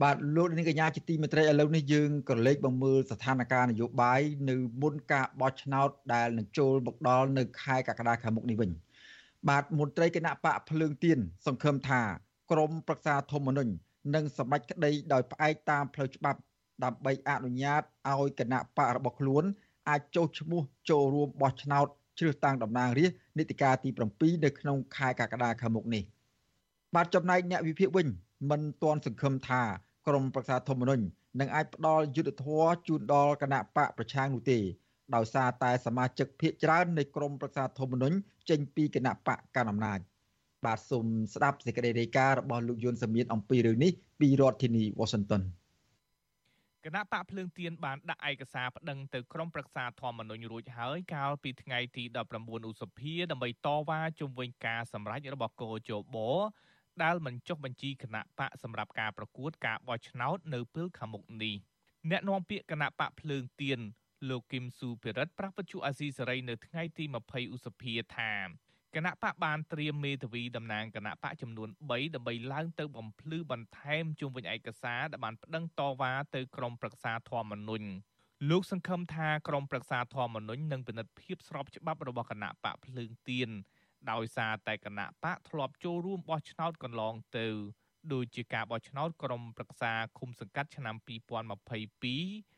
[0.02, 8.70] បាទលោកនាងកញ្ញាជាទីមេត្រីឥឡូវនេះយើងក៏លេខបំមើលស្ថានភាពនយោបាយនៅមុនការបោះឆ្នោតដែលនឹងចូលមកដល់នៅខែកក្កដាខាងមុខនេះវិញ
[9.48, 12.02] បាទមន្ត្រីគណៈបកភ្លើងទៀនសង្ឃឹមថា
[12.50, 13.72] ក្រមប្រឹក្សាធម្មនុញ្ញ
[14.14, 16.40] នឹងសម្រេចក្តីដោយផ្អែកតាមផ្លូវច្បាប់
[16.84, 19.44] ដើម្បីអនុញ្ញាតឲ្យគណៈបករបស់ខ្លួន
[19.88, 21.86] អាចចុះឈ្មោះចូលរួមបោះឆ្នោត
[22.18, 26.02] ជ្រើសតាំងតំណាងរាស្ត្រនីតិកាលទី7នៅក្នុងខែកក្កដាខាងមុខនេះ
[26.94, 28.08] បាទចំណែកអ្នកវិភាគវិញ
[28.50, 29.62] មិនទាន់សង្ឃឹមថា
[30.06, 31.04] ក្រមប្រឹក្សាធម្មនុញ្ញ
[31.40, 34.58] នឹងអាចផ្ដល់យុទ្ធធរជូនដល់គណៈបកប្រឆាំងនោះទេ
[35.14, 38.16] ដោយសារតែសមាជិកភាគច្រើននៃក្រមប្រឹក្សាធម្មនុញ្ញ
[38.50, 39.98] ចេញពីគណៈបកកណ្ដាលអំណាច
[40.64, 45.42] បាទសូមស្ដាប់សេចក្តីរាយការណ៍របស់លោកយុនសមៀនអំពីរឿងនេះពីរដ្ឋធានី Washington
[46.86, 52.04] គណៈបកភ្លើងទៀនបានដាក់ឯកសារប្តឹងទៅក្រមប្រឹក្សាធម្មនុញ្ញរួចហើយកាលពីថ្ងៃទី
[52.36, 56.16] 19ឧសភាដើម្បីតវ៉ាជំវិញការសម្រេចរបស់កោជប
[57.02, 61.54] ដែលមិនចុះបញ្ជីគណៈបកសម្រាប់ការប្រកួតការបោះឆ្នោតនៅពេលខាងមុខនេះ
[62.10, 63.80] អ្នកនាំពាក្យគណៈបកភ្លើងទៀន
[64.28, 68.32] លោកគឹមស៊ូភិរិតប្រាស់បច្ចុអាស៊ីសេរីនៅថ្ងៃទី20ឧសភាថា
[68.96, 77.86] គណៈបកបានត្រៀមមេធាវីតំណាងគណៈបកចំនួន3ដើម្បីឡើងទៅបំភ្លឺបន្ថែមជុំវិញឯកសារដែលបានប្តឹងតវ៉ាទៅក្រមប្រឹក្សាធម្មនុញ្ញ
[78.50, 83.50] លោកសង្ឃឹមថាក្រមប្រឹក្សាធម្មនុញ្ញនឹងពិនិត្យភាពស្របច្បាប់របស់គណៈបកភ្លើងទៀន
[84.10, 87.46] ដោយសារតែគណៈបកធ្លាប់ចូលរួមបោះឆ្នោតកន្លងទៅ
[88.12, 92.51] ដូចជាការបោះឆ្នោតក្រមប្រឹក្សាឃុំសង្កាត់ឆ្នាំ2022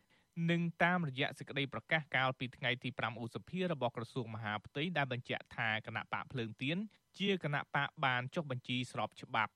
[0.51, 6.77] និងតាមរយៈសេចក្តីប្រកាសកាលពីថ្ងៃទី5ឧសភារបស់ក្រសួងមហាផ្ទៃដែលបញ្ជាក់ថាគណៈបកភ្លើងទៀន
[7.19, 9.53] ជាគណៈបកបានចុះបញ្ជីស្របច្បាប់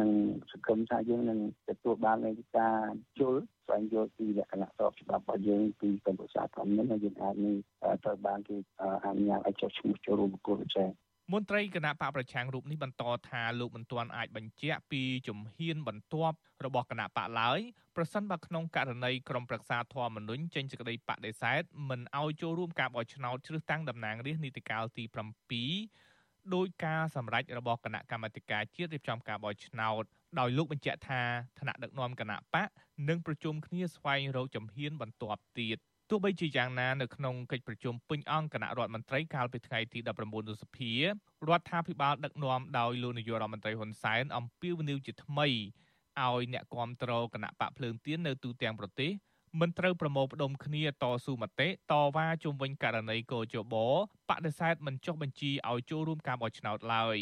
[0.00, 0.10] នឹង
[0.52, 2.80] សង្គមថាយើងនឹងទទួលបាននៃការ
[3.18, 7.56] ជល់ស្វែងយល់ពីលក្ខណៈស្របច្បាប់របស់យើងពីកម្ពុជាធម្មនេះយើងអាចនឹង
[8.04, 8.56] ត្រូវបានគេ
[9.04, 10.90] អនុញ្ញាតឲ្យចុះឈ្មោះចូលរួមប្រកួតប្រជែង
[11.32, 17.60] មន្ត្រីគណៈបកប្រឆាំងរូបនេះបន្តថាលោកមិនទាន់អាចបញ្ជាក់ពីជំហានបន្ទាប់របស់គណៈបកឡើយ
[17.96, 25.04] ប្រសិនបើក្នុងករណីក្រុមប្រឹក្សាធម្មនុញ្ញចេញសេចក្តីបដិសេធមិនឲ្យចូលរួមការបោះឆ្នោតជ្រើសតាំងតំណាងរាស្ត្រនីតិកាលទី
[25.78, 30.04] 7ដោយការសម្រេចរបស់គណៈកម្មាធិការជាតិរៀបចំការបោះឆ្នោត
[30.38, 31.22] ដោយលោកបញ្ជាក់ថា
[31.60, 32.68] ថ្នាក់ដឹកនាំគណៈបក
[33.08, 35.78] នឹងប្រជុំគ្នាស្វែងរកជំហានបន្ទាប់ទៀត
[36.14, 49.10] ទោះបីជាយ៉ាងណានៅក្នុងកិច្ចប្រជុំពេញអង្គគណៈរដ្ឋមន្ត្រីកាលពីថ្ងៃទី19ឧសភារដ្ឋាភិបាលដឹកនាំដោយលោកនាយករដ្ឋមន្ត្រីហ៊ុនសែនអំពាវនាវជាថ្មីឲ្យអ្នកគាំទ្រគណៈបកភ្លើងទៀននៅទូទាំងប្រទេស
[49.60, 53.74] មិនត្រូវប្រមូលផ្ដុំគ្នាតស៊ូមតិតវ៉ាជុំវិញករណីកោជប
[54.28, 57.18] បដិសេធមិនចុះបញ្ជីឲ្យចូលរួមការបោះឆ្នោតឡើយ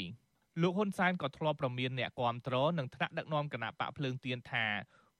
[0.62, 4.66] លោកហ៊ុនសែនក៏ធ្លាប់ប្រមានអ្នកគាំទ្រនិងថ្នាក់ដឹកនាំគណៈបកភ្លើងទៀនថា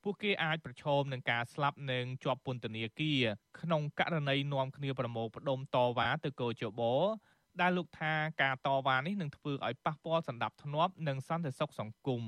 [0.03, 3.23] ពួកគេអាចប្រឈមនឹងការស្លាប់និងជាប់ពន្ធនាគារ
[3.61, 6.83] ក្នុងករណីនាំគ្នាប្រមូលផ្ដុំតវ៉ាទៅកោជប
[7.61, 12.23] ដែលលោកថាការតវ៉ានេះនឹងធ្វើឲ្យប៉ះពាល់សន្តិភាពនិងសន្តិសុខសង្គម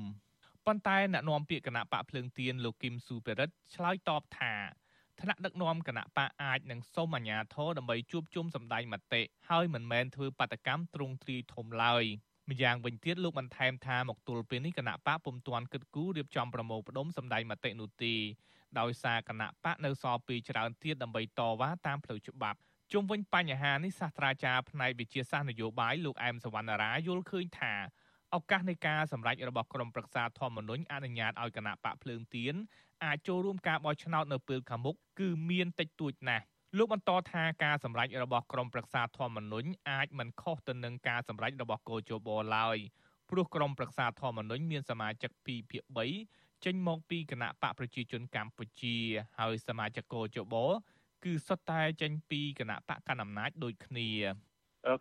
[0.65, 4.53] ប៉ុន្តែអ្នកនាំពាក្យគណៈបកភ្លើងទៀនលោកគឹមស៊ូពេរិតឆ្លើយតបថា
[5.21, 12.03] ថ្នាក់ដឹកនាំគណៈបកអាចនឹងសុំអាជ្ញាធរដើម្បីជួបជុំសម្ដែងមតិហើយមិនមែនធ្វើបាតកម្មទ្រង់ទ្រាយធំឡើយ។
[12.49, 18.13] ម្យ៉ាងវិញទៀតលោកបន្ថែមថាមកទល់ពេលនេះគណៈបកពុំទាន់គិតគូររៀបចំប្រមូលផ្ដុំសម្ដែងមតិនោះទេ
[18.79, 22.57] ដោយសារគណៈបកនៅសល់ពីច្រើនទៀតដើម្បីតវ៉ាតាមផ្លូវច្បាប់
[22.93, 27.73] ជុំវិញបញ្ហានេះសាស្ត្រាចារ្យផ្នែកវិទ្យាសាស្ត្រនយោបាយលោកអែមសវណ្ណារាយល់ឃើញថា
[28.35, 32.55] ឱកាសនៃការសម្រេចរបស់ក្រមប្រឹក្សាធម្មនុញ្ញអនុញ្ញាតឲ្យគណៈបកភ្លើងទៀន
[33.03, 36.45] អាចចូលរួមការបោះឆ្នោតនៅពេលខាងមុខគឺមានតិចតួចណាស់
[36.77, 42.77] លោកបន្តថាការសម្រេចរបស់ក្រមប្រឹក្សាធម្មនុញ្ញអាចមិនខុសទៅនឹងការសម្រេចរបស់កោជបឡើយ
[43.29, 45.83] ព្រោះក្រមប្រឹក្សាធម្មនុញ្ញមានសមាជិក2ភាគ
[46.23, 48.97] 3ចេញមកពីគណៈបកប្រជាជនកម្ពុជា
[49.39, 50.55] ហើយសមាជិកកោជប
[51.23, 54.09] គឺសុទ្ធតែចេញពីគណៈបកកណ្ដាលអំណាចដូចគ្នា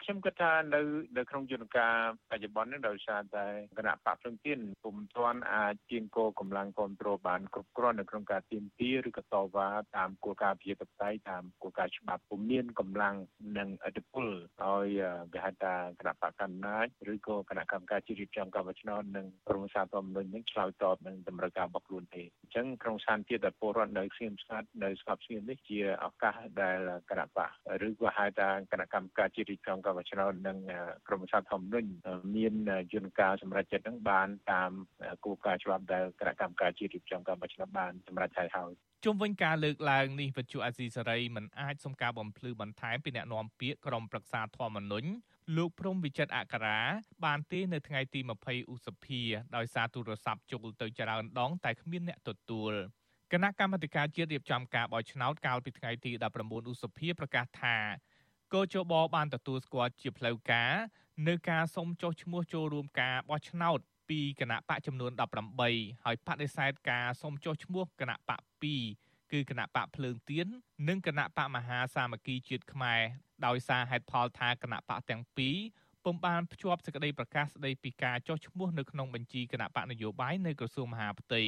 [0.02, 0.80] ខ្ញុំគិតថានៅ
[1.16, 1.94] នៅក្នុងយន្តការ
[2.30, 3.46] បច្ចុប្បន្ននេះដោយសារតែ
[3.78, 13.14] គណៈបកភ្លឹងទៀនពុំទាន់អាចជាងគោកម្លាំងគ្រប់គ្រងបានគ្រប់គ្រាន់នៅក្នុងការទៀមទាឬក៏តវ៉ាតាមគោលការណ៍ប្រជាធិបតេយ្យតាមគោលការណ៍ច្បាប់ពុំមានកម្លាំង
[13.58, 14.26] និងអធិបុល
[14.62, 14.88] ឲ្យ
[15.32, 26.78] គេហៅថាគណៈបកកណ្ដាលឬក៏គណៈកម្មការជាតិរៀបចំការបោះឆ្នោតនិងក្រមសារធម្មនុញ្ញនឹងឆ្លើយតបនឹងតម្រូវការរបស់ខ្លួនទេអញ្ចឹងក្នុងស្ថានភាពដែលពលរដ្ឋនៅស្ងៀមស្ងាត់នៅស្ងប់ស្ងៀមនេះជាឱកាសដែល
[27.10, 27.50] គណៈបក
[27.86, 30.58] ឬក៏ហៅថាគណៈកម្មការជាតិរៀបចំចំការបោះឆ្នោតនិង
[31.08, 31.88] ក្រមសាស្ត្រធម្មនុញ្ញ
[32.36, 32.54] មាន
[32.94, 34.70] យន្តការសម្រាប់ចិត្តនឹងបានតាម
[35.24, 38.72] គោលការណ៍ច្បាប់ដែលគណៈកម្មការជាតិរៀបចំការបោះឆ្នោតបានសម្រាប់ហើយហើយ
[39.04, 45.08] ជុំវិញការលើកឡើងនេះវិទ្យុអាស៊ីសេរីមិនអាចសុំការបំភ្លឺបន្ថែមពីអ្នកនាំពាក្យក្រុមប្រឹក្សាធម្មនុញ្ញ
[45.56, 46.80] លោកព្រំវិចិត្រអក្សរា
[47.24, 49.20] បានទេនៅថ្ងៃទី20ឧសភា
[49.56, 52.72] ដោយសារទូរស័ព្ទចូលទៅច្រើនដងតែគ្មានអ្នកទទួល
[53.32, 57.76] គណៈកម្មាធិការជាតិរៀបចំការបោះឆ្នោតកាលពីថ្ងៃទី19ឧសភាប្រកាសថា
[58.54, 60.72] កោជបបានទទួលស្គាល់ជាផ្លូវការ
[61.28, 65.12] នៅការសុំចុះឈ្មោះចូលរួមការបោះឆ្នោតពីគណៈបកចំនួន
[65.58, 68.40] 18ហើយបដិសេធការសុំចុះឈ្មោះគណៈបក
[68.86, 70.46] 2គឺគណៈបកភ្លើងទៀន
[70.88, 73.00] និងគណៈបកមហាសាមគ្គីជាតិខ្មែរ
[73.46, 75.56] ដោយសារហេតុផលថាគណៈបកទាំងពីរ
[76.04, 81.42] ពុំបានភ្ជាប់សេចក្តីប្រកាសស្តីពីការចុះឈ្មោះនៅក្នុងបញ្ជីគណៈបកនយោបាយនៅក្រសួងមហាផ្ទៃ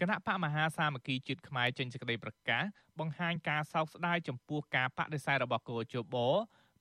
[0.00, 2.62] គណៈបកមហាសាមគ្គីជាតិខ្មែរចេញសេចក្តីប្រកាស
[2.98, 6.16] បង្ហាញការសោកស្ដាយចំពោះការបដិសេធរបស់កោជប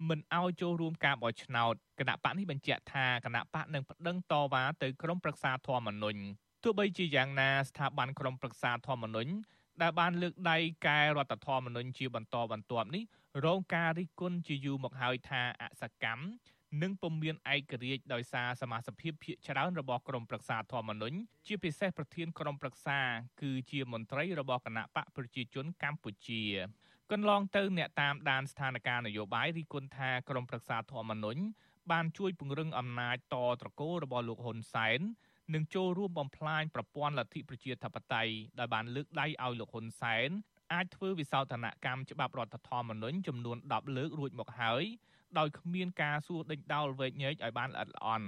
[0.09, 6.21] មិនឲ្យចូលរួមការបោះឆ្នោតគណៈបកនេះបញ្ជាក់ថាគណៈបកនឹងប្តឹងតវ៉ាទៅក្រមប្រឹក្សាធម្មនុញ្ញ
[6.63, 9.31] ទោះបីជាយ៉ាងណាស្ថាប័នក្រមប្រឹក្សាធម្មនុញ្ញ
[9.81, 13.03] ដែលបានលើកដៃកែរដ្ឋធម្មនុញ្ញជាបន្តបន្ទាប់នេះ
[13.45, 16.23] រងការរិះគន់ជាយូរមកហើយថាអសកម្ម
[16.81, 22.99] និងពុំមានឯករាជ្យដោយសារសមាជិកភាពភាគច្រើនរបស់ក្រមប្រឹក្សាធម្មនុញ្ញជាពិសេសប្រធានក្រមប្រឹក្សា
[23.41, 26.43] គឺជាមន្ត្រីរបស់គណៈបកប្រជាជនកម្ពុជា
[27.11, 31.41] កន្លងទៅអ្នកតាមដានស្ថានភាពនយោបាយរីគុណថាក្រមប្រឹក្សាធម្មនុញ្ញ
[31.91, 34.99] បានជួយពង្រឹងអំណាចតត្រកូលរបស់លោកហ៊ុនសែន
[35.53, 40.29] និងចូលរួមបំផ្លាញប្រព័ន្ធលទ្ធិប្រជាធិបតេយ្យដោយបានលើកដៃឲ្យលោកហ៊ុនសែន
[40.73, 44.83] អាចធ្វើវិសោធនកម្មច្បាប់រដ្ឋធម្មនុញ្ញចំនួន10លើករួចមកហើយ
[45.39, 48.27] ដោយគ្មានការសួរដេញដោលវែកញែកឲ្យបានល្អិតល្អន់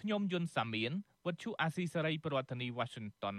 [0.00, 0.92] ខ្ញុំយុនសាមៀន
[1.26, 3.36] វັດឈូអាស៊ីសេរីប្រធានាធិបតី Washington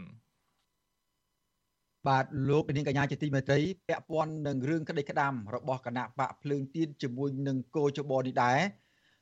[2.07, 8.59] បាទលោកនាងកញ្ញាជាទីមេត្រីពាក់ព័ន្ធនឹងរឿងក្តីក្តាំរបស់គណៈបកភ្លើងទៀនជាមួយនឹងគោចបនេះដែរ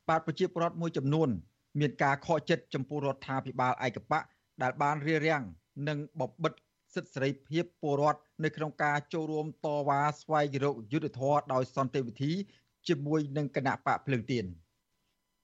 [0.09, 1.29] បាទប្រជាពលរដ្ឋមួយចំនួន
[1.79, 4.23] មានការខកចិត្តចំពោះរដ្ឋាភិបាលឯកបក
[4.61, 5.41] ដែលបានរៀបរៀង
[5.87, 6.59] និងបបិទ្ធ
[6.95, 12.33] សិទ្ធិសេរីភាពពលរដ្ឋនៅក្នុងការចូលរួមតវ៉ាស្វែងរកយុត្តិធម៌ដោយសន្តិវិធី
[12.87, 14.45] ជាមួយនឹងគណៈបកភ្លើងទៀន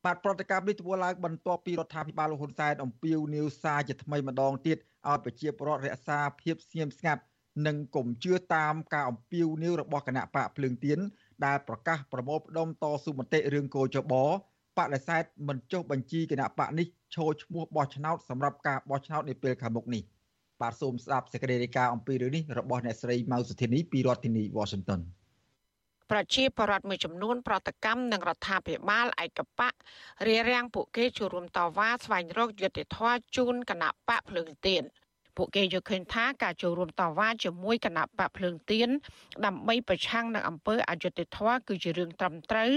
[0.05, 4.77] បាទប្រតិកម្មនេះធ្វើឡើងបន្ទាប់ពីរដ្ឋាភិបាលលោកហ៊ុនសែនអំពាវនាវសារជាថ្មីម្ដងទៀត
[5.09, 7.21] ឲ្យប្រជាពលរដ្ឋរក្សាភាពស្ងៀមស្ងាត់
[7.67, 10.99] និងកុំជឿតាមការអំពាវនាវរបស់គណៈបកភ្លើងទៀន
[11.45, 14.13] ដែលប្រកាសប្រមូលផ្ដុំតស៊ូមតិរឿងកោចប
[14.77, 20.03] បដិសេធមិនចុះបញ្ជីគណៈបកនេះឈរឈ្មោះបោះឆ្នោតសម្រាប់ការបោះឆ្នោតនាពេលខាងមុខនេះ
[20.61, 25.01] បាទសូមស្ដាប់សេចក្តីរាយការណ៍អំពីរឿងនេះរបស់អ្នកស្រីម៉ៅសុធានីពីរដ្ឋធានី Washington
[26.13, 29.73] ប្រជាពលរដ្ឋមួយចំនួន ប្រតិកម្មនឹងរដ្ឋាភិបាលឯកបក
[30.27, 34.83] រារាំងពួកគេចូលរួមតវ៉ាស្វែងរកយុត្តិធម៌ជូនគណៈបកភ្លើងទៀន
[35.37, 38.89] ពួកគេយល់ឃើញថាការចូលរួមតវ៉ាជាមួយគណៈបកភ្លើងទៀន
[39.45, 42.71] ដើម្បីប្រឆាំងនឹងអំពើអយុត្តិធម៌គឺជារឿងត្រឹមត្រូវ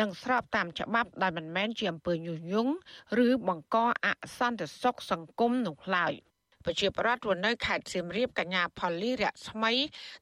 [0.00, 2.72] និងស្របតាមច្បាប់ដែលមិនមែនជាអំពើញុះញង់
[3.26, 6.14] ឬបង្កអសន្តិសុខសង្គមនោះឡើយ។
[6.66, 9.72] ប្រជាប្រដ្ឋរស់នៅខេត្តសៀមរាបកញ្ញាផលីរស្មី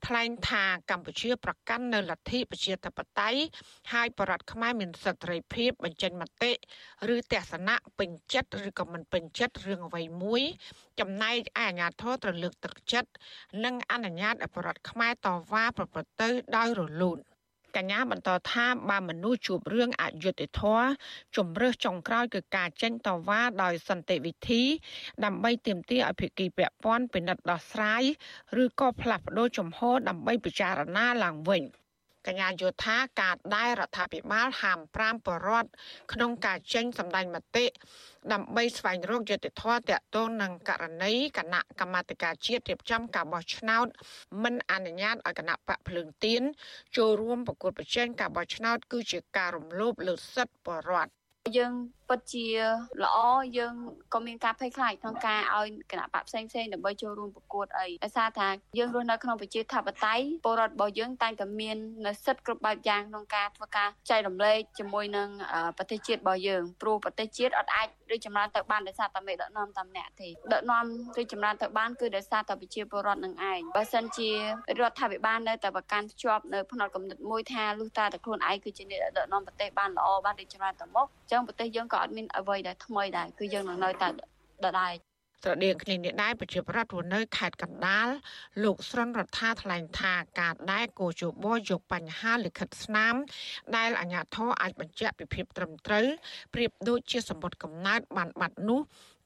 [0.06, 3.40] ថ្លែងថាកម្ពុជាប្រកាន់នៅលទ្ធិប្រជាធិបតេយ្យ
[3.92, 6.52] ហើយប្រដ្ឋខ្មែរមានសិទ្ធិសេរីភាពបញ្ចេញមតិ
[7.14, 10.42] ឬទស្សនៈពេញចិត្តឬក៏មិនពេញចិត្តរឿងអ្វីមួយ
[11.00, 13.10] ចំណែកឯអាជ្ញាធរត្រូវលើកទឹកចិត្ត
[13.64, 17.20] និងអនុញ្ញាតឲ្យប្រដ្ឋខ្មែរតវ៉ាប្រព្រឹត្តទៅដោយរលូន
[17.76, 20.86] កញ្ញាបន្តថាបើមនុស្សជួបរឿងអយុត្តិធម៌
[21.36, 24.62] ជំរើសចុងក្រោយគឺការចេញតវ៉ាដោយសន្តិវិធី
[25.24, 28.02] ដើម្បីទាមទារឲ្យភាគីពាក់ព័ន្ធពិនិត្យដោះស្រាយ
[28.62, 31.64] ឬក៏ផ្លាស់ប្តូរជំហរដើម្បីពិចារណាឡើងវិញ។
[32.26, 35.70] កញ្ញាយល់ថាការដែលរដ្ឋាភិបាលហាម5បរដ្ឋ
[36.12, 37.66] ក្នុងការចេញសម្ដែងមតិ
[38.32, 43.86] ដើម្បីស្វែងរកយុត្តិធម៌តាក់ទងនឹងករណីគណៈកម្មាធិការជាតិរៀបចំការបោះឆ្នោត
[44.42, 46.42] មិនអនុញ្ញាតឲ្យគណៈបកភ្លើងទៀន
[46.96, 51.12] ចូលរួមប្រកួតប្រជែងការបោះឆ្នោតគឺជាការរំលោភលើសិទ្ធិបរដ្ឋ
[51.56, 51.72] យើង
[52.08, 52.46] ពិតជា
[53.04, 53.18] ល្អ
[53.58, 53.74] យើង
[54.14, 65.28] ក៏មានការភ័យខ្លាចក្នុងការឲ្យគណៈបកផ្សេងផ្សេងដើម្បីចូលរួមប្រកួតអីដោយសារថាយើងរស់នៅក្នុងប្រជាធិបតេយ្យពលរដ្ឋរបស់យើងតែងតែមាននៅសិទ្ធិគ្រប់បែបយ៉ាងក្នុងការធ្វើការចែករំលែកជាមួយនឹង
[65.78, 70.84] ប្រទេសជាតិរបស់យើងព្រោះប្រទេសជាតិអត់អាចរីកចម្រើនទៅបានដោយសារតែមេដឹកនាំតាមអ្នកទេដឹកនាំ
[71.18, 74.30] រីកចម្រើនទៅបានគឺដោយសារតែប្រជាពលរដ្ឋនឹងឯងបើសិនជា
[74.80, 84.08] រដ្ឋាភិបាលនៅតែប្រកាន់ភ្ជាប់នៅផ្នត់គំនិតមួយថាលុះតាតែខ្លួនឯងគឺជាអ្នកដឹកនាំប្រទេសបានល្អបានរីកចម្រើនទៅមុខអញ្ចឹងប្រទេសយើងក៏អត់មានអ្វីដែលថ្មីដែរគឺយើងនឹងនៅតែ
[84.64, 84.94] ដដែល
[85.42, 88.08] ស្រដៀងគ្នានេះដែរប្រជាប្រដ្ឋរស់នៅខេត្តកណ្ដាល
[88.64, 93.14] លោកស្រុនរដ្ឋាថ្លែងថាការដែលគោជបយកបញ្ហាលិខិតស្នាម
[93.76, 96.06] ដែលអាជ្ញាធរអាចបញ្ជាក់ពីភាពត្រឹមត្រូវ
[96.54, 98.80] ប្រៀបដូចជាសម្បត្តិកំណើតបានបាត់នោះ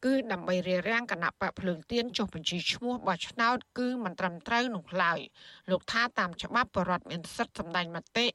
[0.05, 5.21] គឺដើម្បីរារាំងគណៈបកភ្លើងទៀនចុះបញ្ជីឈ្មោះបោះឆ្នោតគឺមិនត្រឹមត្រូវនោះឡើយ
[5.71, 8.27] លោកថាតាមច្បាប់បរដ្ឋមានសិទ្ធិសម្ដែងមតិ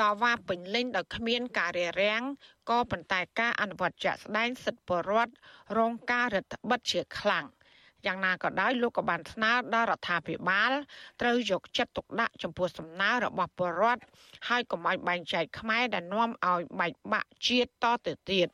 [0.00, 2.22] តវ៉ាពេញលេញដោយគ្មានការរារាំង
[2.70, 5.32] ក៏ប៉ុន្តែការអនុវត្តជាក់ស្ដែងសិទ្ធិបរដ្ឋ
[5.78, 7.46] រងការរដ្ឋបិទជាខ្លាំង
[8.06, 10.72] យ៉ាងណាក៏ដោយលោកក៏បានស្នើដល់រដ្ឋាភិបាល
[11.20, 14.02] ត្រូវយកចិត្តទុកដាក់ចំពោះសំណើរបស់ពលរដ្ឋ
[14.48, 18.48] ហើយកុំឲ្យបែងចែកខ្មែរដែលនាំឲ្យបែកបាក់ជាតិតទៅទៀត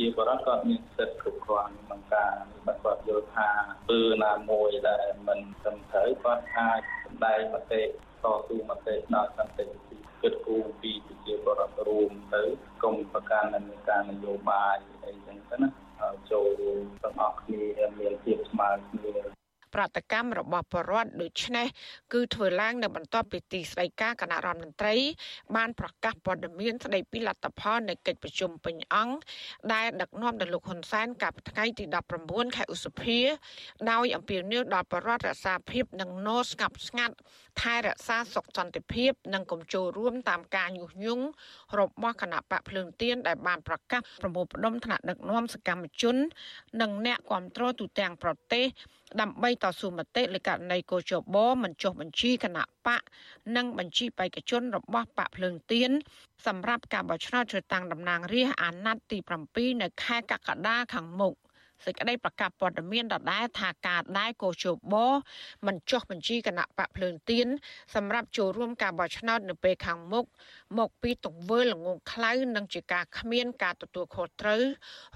[0.00, 2.34] ជាបរិបទគាត់មានសិទ្ធិគ្រប់គ្រាន់ក្នុងការ
[2.66, 3.50] បើគាត់យល់ថា
[3.88, 7.88] ពើណាមួយដែលមិនត្រឹមត្រូវគាត់អាចសម្ដែងមតិត
[8.22, 12.42] ស៊ូមតិដល់សន្តិវិធីគិតគូរពីប្រជាពលរដ្ឋរួមទៅ
[12.82, 15.68] កុំប្រកាន់នៅការនយោបាយអីចឹងទៅណា
[16.30, 17.64] ចូលរួមទាំងអស់គ្នា
[18.00, 19.43] មានភាពស្មើគ្នា
[19.74, 21.66] ប្រតិកម្មរបស់បរដ្ឋដូចនេះ
[22.12, 24.94] គឺធ្វើឡើងនៅបន្ទាប់ពីទីស្តីការគណៈរដ្ឋមន្ត្រី
[25.56, 29.16] បានប្រកាសព័ត៌មានស្តីពីលទ្ធផលនៃកិច្ចប្រជុំពេញអង្គ
[29.72, 31.84] ដែលដឹកនាំដោយលោកហ៊ុនសែនកាលពីថ្ងៃទី
[32.20, 33.20] 19ខែឧសភា
[33.90, 37.16] ដោយអំពាវនាវដល់បរដ្ឋរក្សាភាពនិងណូស្ងប់ស្ងាត់
[37.62, 41.24] ថែរក្សាសុខសន្តិភាព និងកុំចូលរួមតាមការញុះញង់
[41.78, 46.16] របស់គណៈបកភ្លើងទៀនដែលបានប្រកាសប្រមូលផ្ដុំថ្នាក់ដឹកនាំសកម្មជន
[46.82, 48.66] និងអ្នកគ្រប់គ្រងទូទាំងប្រទេស
[49.20, 53.02] ដើម្បីតស៊ូមតិលើករណីកោជបមិនចុះបញ្ជីគណៈបក
[53.56, 55.90] និងបញ្ជីបេក្ខជនរបស់បកភ្លើងទៀន
[56.46, 59.18] សម្រាប់ការបោះឆ្នោតជ្រើសតាំងតំណាងរាស្ត្រអាណត្តិទី
[59.50, 61.34] 7នៅខែកក្កដាខាងមុខ
[61.84, 64.94] សេចក្តីប្រកាសព័ត៌មានដដែលថាការដែលកោជប
[65.66, 67.46] មិនចុះបញ្ជីគណៈបកភ្លើងទៀន
[67.94, 70.24] សម្រាប់ចូលរួមការបោះឆ្នោតនៅពេលខាងមុខ
[70.78, 74.62] មកពីទង្វើល្ងងខ្លៅនិងជាការគ្មានការទទួលខុសត្រូវ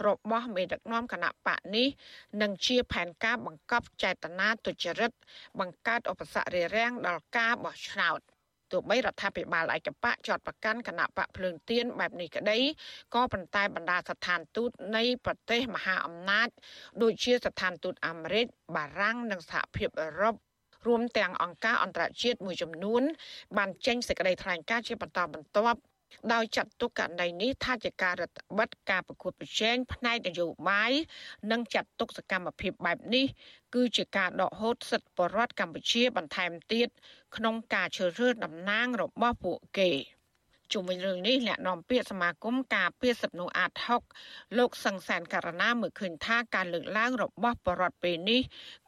[0.07, 1.89] របស់មេដឹកនាំគណៈបកនេះ
[2.43, 5.13] និងជាផែនការបង្កប់ចេតនាទុច្ចរិត
[5.61, 8.21] បង្កើតឧបសគ្គរារាំងដល់ការបោះឆ្នោត។
[8.73, 12.59] ទោះបីរដ្ឋាភិបាលឯកបកចាត់ប្រកាន់គណៈបកភ្លើងទៀនបែបនេះក្តី
[13.15, 16.49] ក៏ប៉ុន្តែបណ្ដាស្ថានទូតនៃប្រទេសមហាអំណាច
[17.03, 20.35] ដូចជាស្ថានទូតអាមេរិកបារាំងនិងសហភាពអឺរ៉ុប
[20.87, 23.03] រួមទាំងអង្គការអន្តរជាតិមួយចំនួន
[23.57, 25.81] បានចេញសេចក្តីថ្លែងការណ៍ជាបន្តបន្ទាប់
[26.33, 30.93] ដោយចាត់ទុកករណីនេះថាជាការរដ្ឋបិទការប្រកួតប្រជែងផ្នែកនយោបាយ
[31.51, 33.27] និងចាត់ទុកសកម្មភាពបែបនេះ
[33.75, 36.89] គឺជាការដកហូតសិទ្ធិបរដ្ឋកម្ពុជាបន្ថែមទៀត
[37.37, 39.91] ក្នុងការជ្រើសរើសតំណាងរបស់ពួកគេ
[40.73, 43.73] ជុំវិញរឿងនេះអ្នកនាំពាក្យសមាគមការពារសិទ្ធិមនុស្សអាត
[44.15, 48.41] 6លោកសង្សានករណាមើលឃើញថាការលើកឡើងរបស់បរដ្ឋពេលនេះ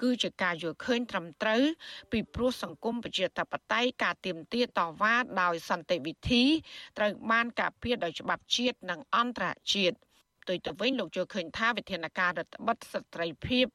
[0.02, 1.62] គឺជាការយល់ឃើញត្រឹមត្រូវ
[2.12, 6.44] ពីព្រោះសង្គមប្រជាធិបតេយ្យការទៀមទាតវ៉ាដោយសន្តិវិធី
[6.98, 9.96] ត្រូវបានការពារដោយច្បាប់ជាតិនិងអន្តរជាតិ
[10.42, 13.66] ផ្ទុយទៅវិញលោកជឿឃើញថាវិធានការរដ្ឋបិទស្ត្រីភាព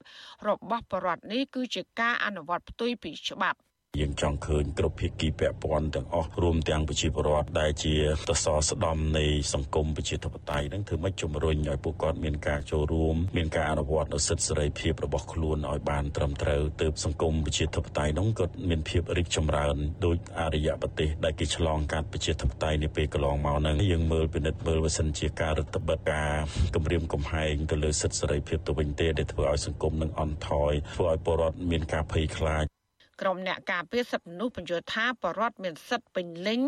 [0.48, 3.60] របស់បរដ្ឋនេះគឺជាការអនុវត្តផ្ទុយពីច្បាប់
[4.02, 7.96] យើងចង់ឃើញគ្រប់ភាគីពាក់ព័ន្ធទាំងអស់រួមទាំងប្រជាពលរដ្ឋដែលជា
[8.28, 26.32] តសស្ដំនៃសង្គមប្រជាធិបតេយ្យនឹងធ្វើម៉េចជំរុញឲ្យពួកគាត់មានការចូលរួមមានការអនុវត្តនូវសិទ្ធិសេរីភាពរបស់ខ្លួនឲ្យបានត្រឹមត្រូវទើបសង្គមប្រជាធិបតេយ្យនោះក៏មានភាពរីកចម្រើនដោយអរិយប្រទេសដែលគេឆ្លងកាត់ប្រជាធិបតេយ្យនាពេលកន្លងមកហ្នឹងយើងមើលពិនិត្យមើលបើសិនជាការរដ្ឋបတ်ការ
[26.76, 32.75] គម្រាមកំហែងទៅលើសិទ្ធិសេរីភាពទៅវិញទេដែលធ្វើឲ្យសង្គមនឹងអន់ថយធ្វើឲ្យពលរដ្ឋមានការភ័យខ្លាច
[33.22, 36.62] ក្រុមអ្នកការពារសិទ្ធិមនុស្សបញ្យល់ថាបរដ្ឋមានសិទ្ធិពេញលេញ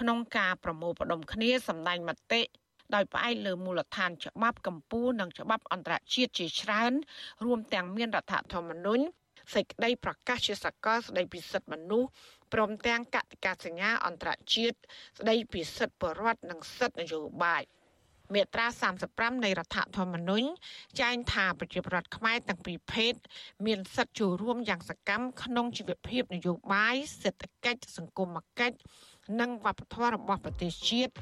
[0.00, 2.42] ក្នុងការប្រមូលផ្ដុំគ្នាសម្ដែងមតិ
[2.94, 6.92] ដោយផ្អែកលើមូលដ្ឋានច្បាប់កម្ពុជានិងច្បាប់អន្តរជាតិជាច្រើន
[7.44, 9.04] រួមទាំងមានរដ្ឋធម្មនុញ្ញ
[9.54, 12.08] សេចក្តីប្រកាសជាសកលស្តីពីសិទ្ធិមនុស្ស
[12.52, 14.76] ព្រមទាំងកតិកាសញ្ញាអន្តរជាតិ
[15.18, 17.62] ស្តីពីសិទ្ធិបរដ្ឋនិងសិទ្ធិនយោបាយ។
[18.34, 18.66] មាត្រា
[19.04, 20.46] 35នៃរដ្ឋធម្មនុញ្ញ
[21.00, 23.14] ចែងថាប្រជាប្រដ្ឋខ្មែរទាំងពីរភេទ
[23.66, 28.76] មានសិទ្ធិចូលរួមយ៉ាងសកម្មក្នុងជីវភាពនយោបាយសេដ្ឋកិច្ចសង្គមគិច្ច
[29.40, 31.12] និងវប្បធម៌របស់ប្រទេសជាតិ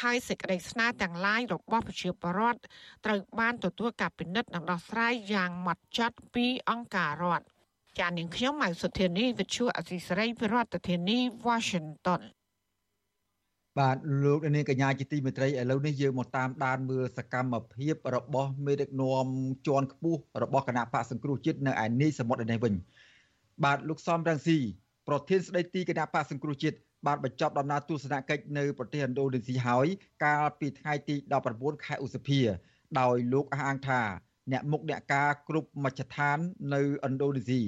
[0.00, 2.60] ហើយសេចក្តីស្នើទាំងឡាយរបស់ប្រជាពលរដ្ឋ
[3.04, 7.46] ត្រូវបានទទួលការពិនិត្យនិងដោះស្រាយយ៉ាងម៉ត់ចត់ពីអង្គការរដ្ឋ
[7.98, 12.20] ចាននាងខ្ញុំម៉ៅសុធានីវិទ្យុអសីសេរីប្រធានាធិបតី Washington
[13.78, 19.26] បាទលោកនាងកញ្ញាជាទីមេត្រីឥឡូវនេះយើងមកតាមដានមើលសកម្មភាពរបស់មេដឹកនាំ
[19.66, 22.74] ជាន់ខ្ពស់របស់គណៈបកសង្គ្រោះជាតិនៅឯនីសមុទ្រនេះវិញ
[23.64, 24.58] បាទលោកសំរងស៊ី
[25.08, 29.86] ប្រធានស្ដីទីគណៈបកសង្គ្រោះជាតិបានបញ្ចប់ដំណើរទស្សនកិច្ចនៅប្រទេសឥណ្ឌូនេស៊ីហើយ
[30.24, 31.16] កាលពីថ្ងៃទី
[31.50, 32.40] 19ខែឧសភា
[33.00, 34.00] ដោយលោកអះអាងថា
[34.52, 36.38] អ្នកមុខអ្នកការគ្រប់មជ្ឈដ្ឋាន
[36.74, 37.60] នៅឥណ្ឌូនេស៊ី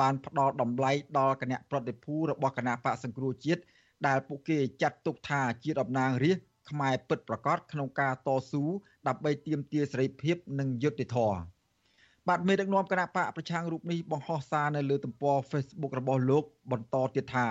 [0.00, 3.62] បានផ្ដល់តម្លៃដល់គណៈប្រតិភូរបស់គណៈបកសង្គ្រោះជាតិ
[4.06, 8.64] ដែលពួកគេចាត់ទុកថាជាតំណាងរាស្ត្រខ្មែរពិតប្រាកដក្នុងការតស៊ូ
[9.08, 11.38] ដើម្បីទាមទារសេរីភាពនិងយុត្តិធម៌
[12.28, 17.46] បាទមេដឹកនាំគណៈបកប្រឆាំងរូបនេះបង្ហោះសារនៅលើទំព័រ Facebook របស់លោកបន្តទៀតថា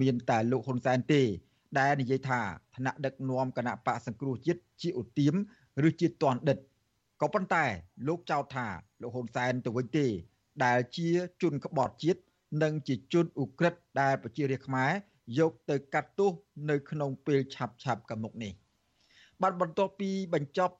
[0.00, 1.22] មានតែលោកហ៊ុនសែនទេ
[1.78, 2.40] ដែលនិយាយថា
[2.74, 5.34] ឋានៈដឹកនាំគណៈបកសង្គ្រោះជាតិជាឧទាម
[5.88, 6.58] ឬជាតនដិត
[7.20, 7.64] ក៏ប៉ុន្តែ
[8.08, 8.66] លោកចោទថា
[9.00, 10.06] លោកហ៊ុនសែនទៅវិញទេ
[10.64, 11.08] ដែលជា
[11.42, 12.20] ជនក្បត់ជាតិ
[12.62, 14.92] និងជាជនឧក្រិដ្ឋដែលប្រជារាស្ត្រខ្មែរ
[15.38, 16.32] យកទៅកាត់ទោស
[16.70, 18.52] នៅក្នុងពេលឆាប់ឆាប់កមុកនេះ
[19.42, 20.74] បាទបន្ទាប់ពីបញ្ចប់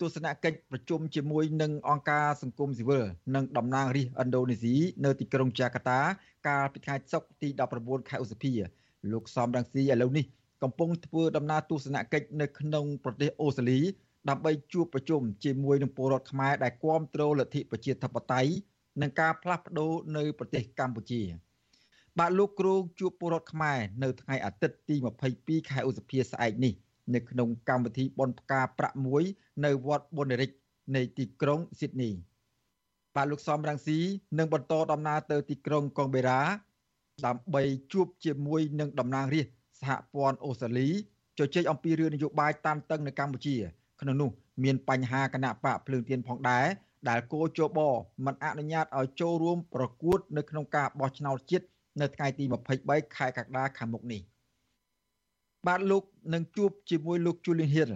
[0.00, 4.74] ទស្សនកិច្ចប្រជុំជាមួយនឹងអង្គការសង្គមស៊ីវិលនិងតំណាងរាស្ត្រឥណ្ឌូនេស៊ី
[5.04, 6.00] នៅទីក្រុងចាកាតា
[6.48, 7.48] កាលពីថ្ងៃសុក្រទី
[7.80, 8.52] 19ខែឧសភា
[9.12, 10.24] លោកសំរងស៊ីឥឡូវនេះ
[10.62, 13.80] កំពុងធ្វើដំណើរទស្សនកិច្ចនៅក្នុងប្រទេសអូស្ត្រាលី
[14.28, 18.50] ដើម្បីជួបប្រជុំជាមួយនឹងពលរដ្ឋខ្មែរដែលគាំទ្រលទ្ធិប្រជាធិបតេយ្យ
[19.02, 21.22] និងការផ្លាស់ប្ដូរនៅប្រទេសកម្ពុជា
[22.20, 24.94] បាទលោកគ្រូជួបពលរដ្ឋខ្មែរនៅថ្ងៃអាទិត្យទី
[25.32, 26.72] 22ខែឧសភាស្អែកនេះ
[27.14, 29.22] នៅក្នុងកម្មវិធីបន់ផ្កាប្រាក់មួយ
[29.64, 30.50] នៅវត្តប៊ុនរិច
[30.96, 32.10] នៃទីក្រុងស៊ីដនី
[33.14, 33.98] បាទលោកសំរងស៊ី
[34.38, 36.40] នឹងបន្តដំណើរទៅទីក្រុងកុងបេរ៉ា
[37.26, 37.62] ដើម្បី
[37.92, 40.88] ជួបជាមួយនឹងតំណាងរាស្ត្រសហព័ន្ធអូស្ត្រាលី
[41.38, 43.56] ជជែកអំពីរឿងនយោបាយតានតឹងនៅកម្ពុជា
[44.00, 44.30] ក្នុងនោះ
[44.64, 46.66] មានបញ្ហាគណៈបកភ្លើងទៀនផងដែរ
[47.08, 47.78] ដែលគោជប
[48.24, 51.66] មិនអនុញ្ញាតឲ្យចូលរួមប្រកួត នៅក្នុងការបោះឆ្នោតជាតិ
[52.00, 52.44] នៅថ្ងៃទី
[52.80, 54.22] 23ខែកក្កដាខាងមុខនេះ
[55.66, 57.90] បាទលោកនឹងជួបជាមួយលោក Julian Hill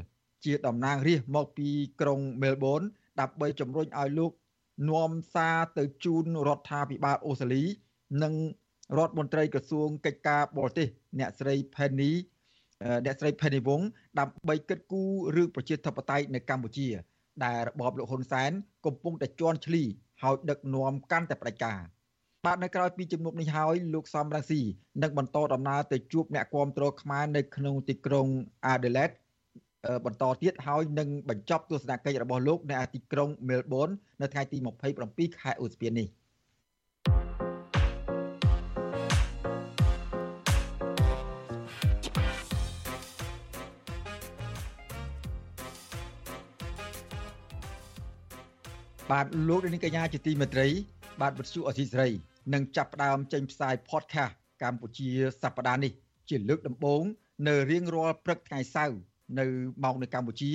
[0.45, 1.69] ជាតំណាងរាស្ត្រមកពី
[2.01, 2.87] ក្រុង Melbourne
[3.21, 4.33] ដើម្បីជំរុញឲ្យលោក
[4.91, 7.63] នាំសារទៅជូនរដ្ឋាភិបាលអូស្ត្រាលី
[8.23, 8.35] និង
[8.99, 10.87] រដ្ឋមន្ត្រីក្រសួងកិច្ចការបរទេស
[11.19, 12.13] អ្នកស្រី Penny
[13.05, 13.83] អ្នកស្រី Penny Wong
[14.19, 16.89] ដើម្បីគិតគូររឿងប្រជាធិបតេយ្យនៅកម្ពុជា
[17.45, 18.51] ដែលរបបលោកហ៊ុនសែន
[18.87, 19.83] កំពុងតែជន់ឈ្លី
[20.23, 21.81] ហើយដឹកនាំកាន់តែផ្ដាច់ការ
[22.47, 24.61] បាទនៅក្រៅពីជំនុំនេះហើយលោកសំរងស៊ី
[25.03, 28.27] នឹងបន្តដំណើរទៅជួបអ្នកគាំទ្រខ្មែរនៅក្នុងទីក្រុង
[28.73, 29.15] Adelaide
[30.05, 34.59] បន្តទៀតហើយនឹងបញ្ចប់ទស្សនកិច្ចរបស់លោកនៅទីក្រុង Melbourne នៅថ្ងៃទី
[34.99, 36.09] 27ខែឧសភានេះ
[49.11, 50.69] បាទលោកនាងកញ្ញាជាទីមេត្រី
[51.21, 52.11] បាទវិទ្យុអសីសេរី
[52.55, 55.11] នឹងចាប់ផ្ដើមចេញផ្សាយ podcast កម្ពុជា
[55.43, 55.93] សប្តាហ៍នេះ
[56.29, 57.03] ជាលើកដំបូង
[57.49, 58.99] នៅរៀងរាល់ព្រឹកថ្ងៃសៅរ៍
[59.39, 59.47] នៅ
[59.85, 60.53] ម៉ោងនៅកម្ពុជា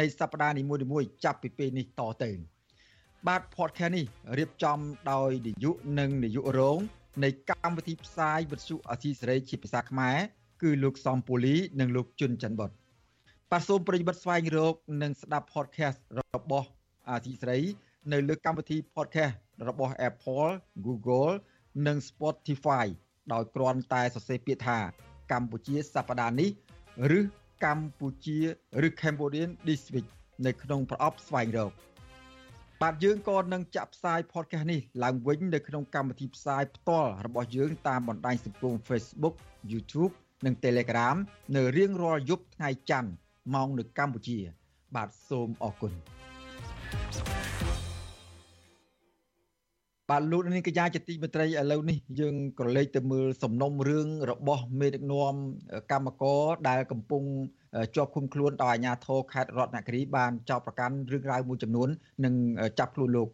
[0.00, 0.62] នៃសប្តាហ៍នី
[0.92, 2.30] មួយៗចាប់ពីពេលនេះតទៅ
[3.26, 4.06] បាទ podcast នេះ
[4.38, 4.78] រៀបចំ
[5.12, 6.78] ដោយនាយកនិងនាយករង
[7.24, 10.16] នៃកម្មវិធីផ្សាយវិទ្យុអសីសេរីជាភាសាខ្មែរ
[10.62, 12.70] គឺលោកសំពូលីនិងលោកជុនច័ន្ទបុត
[13.50, 16.68] បាទសូមប្រិយមិត្តស្វែងរក និងស្ដាប់ podcast របស់
[17.08, 17.60] អាស៊ីសេរី
[18.12, 19.36] នៅលើកម្មវិធី podcast
[19.68, 20.50] របស់ Apple,
[20.86, 21.32] Google
[21.86, 22.86] និង Spotify
[23.32, 24.78] ដោយគ្រាន់តែសរសេរពាក្យថា
[25.32, 26.50] កម្ពុជាសប្តាហ៍នេះ
[27.18, 27.20] ឬ
[27.64, 28.38] កម្ពុជា
[28.86, 30.08] ឬ Cambodian This Week
[30.46, 31.72] នៅក្នុងប្រអប់ស្វែងរក
[32.82, 39.34] បាទយើងក៏នឹងចាក់ផ្សាយ podcast នេះឡើងវិញនៅក្នុងកម្មវិធីផ្សាយផ្ទាល់របស់យើងតាមបណ្ដាញសង្គម Facebook,
[39.72, 40.12] YouTube
[40.46, 41.16] និង Telegram
[41.56, 43.10] នៅរៀងរាល់យប់ថ្ងៃច័ន្ទ
[43.54, 44.38] ម៉ោងនៅកម្ពុជា
[44.94, 45.92] បាទសូមអរគុណ
[47.12, 47.45] thank you
[50.10, 55.34] បាទលោកនាងកញ្ញាជាទីមេត្រីឥឡូវនេះយើងក៏លេចទៅមើលសំណុំរឿងរបស់មេដឹកនាំ
[55.92, 57.22] កម្មករដែលកំពុង
[57.96, 61.88] ជាប់ឃុំខ្លួនដោយអាជ្ញាធរខេត្តរតនគិរីបានចោទប្រកាន់រឿងរ៉ាវមួយចំនួន
[62.24, 62.34] និង
[62.78, 63.28] ចាប់ខ្លួនលោក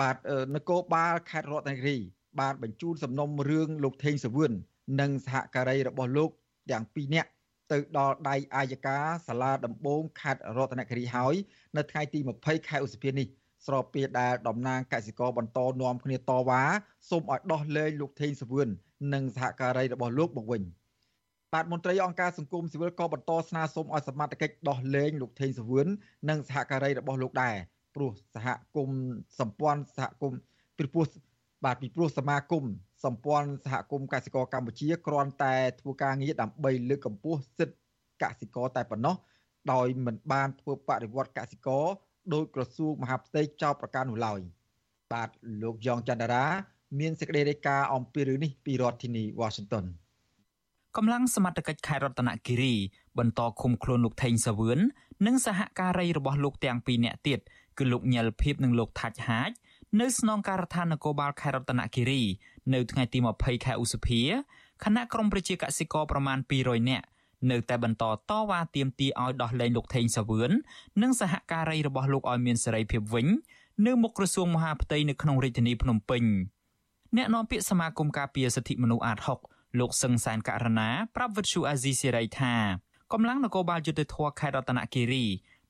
[0.00, 0.16] បាទ
[0.54, 1.96] នគរបាលខេត្តរតនគិរី
[2.40, 4.52] បានបញ្ជូនសំណុំរឿងលោកថេងសវឿន
[5.00, 6.30] និងសហការីរបស់លោក
[6.70, 7.30] ទាំងពីរនាក់
[7.72, 11.34] ទៅដល់ដៃអាយកាសាលាដំបងខេត្តរតនគិរីហើយ
[11.76, 13.28] នៅថ្ងៃទី20ខែឧសភានេះ
[13.66, 16.62] ស្របពេលដែលតំណាងកសិករបន្តនាំគ្នាតវ៉ា
[17.10, 18.68] សូមឲ្យដោះលែងលោកថេងសវឿន
[19.14, 20.62] និងសហការីរបស់លោកមកវិញ
[21.52, 25.86] បាទមន្ត្រីអង្គការសង្គមស៊ីវិលក៏បន្តស្នើសុំឲ្យសមត្ថកិច្ចដោះលែងលោកថេងសវឿន
[26.28, 27.56] និងសហការីរបស់លោកដែរ
[27.94, 29.00] ព្រោះសហគមន៍
[29.40, 30.40] សម្ព័ន្ធសហគមន៍
[30.78, 31.06] ពីព្រោះ
[31.64, 32.64] បាទពីព្រោះសមាគម
[33.04, 37.76] សម្ព័ន្ធសហគមន៍កសិករកម្ពុជាគ្រាន់តែធ្វើការងារដើម្បីលើកកម្ពស់សិទ្ធិ
[38.22, 39.14] កសិករតែប៉ុណ្ណោះ
[39.72, 41.84] ដោយមិនបានធ្វើបដិវត្តកសិករ
[42.34, 44.40] ដោយក្រសួងមហាផ្ទៃចោទប្រកាន់នោះឡើយ
[45.12, 45.28] បាទ
[45.62, 46.44] លោកយ៉ងច័ន្ទរា
[47.00, 49.84] មានសេចក្តីរាយការណ៍អំពីរឿងនេះពីរដ្ឋធានី Washington
[50.96, 52.74] កម្លាំងសមត្ថកិច្ចខេត្តរតនគិរី
[53.18, 54.78] បន្តឃុំខ្លួនលោកថេងសាវឿន
[55.26, 57.40] និងសហការីរបស់លោកទាំងពីរនាក់ទៀត
[57.78, 59.50] គឺលោកញ៉ែលភៀបនិងលោកថាច់ហាច
[60.00, 62.22] នៅស្នងការដ្ឋាននគរបាលខេត្តរតនគិរី
[62.74, 64.22] នៅថ្ងៃទី20ខែឧសភា
[64.82, 67.06] គណៈក្រុមប្រជាកសិករប្រមាណ200នាក់
[67.50, 70.50] នៅតែបន្តតវ៉ាទាមទារឲ្យដោះលែងលោកថេងសាវឿន
[71.02, 73.26] និងសហការីរបស់លោកឲ្យមានសេរីភាពវិញ
[73.86, 76.22] នៅមុខក្រសួងមហាផ្ទៃនៅក្នុងរាជធានីភ្នំពេញ
[77.16, 79.18] អ្នកនាំពាក្យសមាគមការពារសិទ្ធិមនុស្សអាត
[79.48, 82.54] 6លោកសឹងសែនករណាប្រាប់វិទ្យុអាស៊ីសេរីថា
[83.12, 85.24] កម្លាំងនគរបាលយុតិធធខេត្តរតនគិរី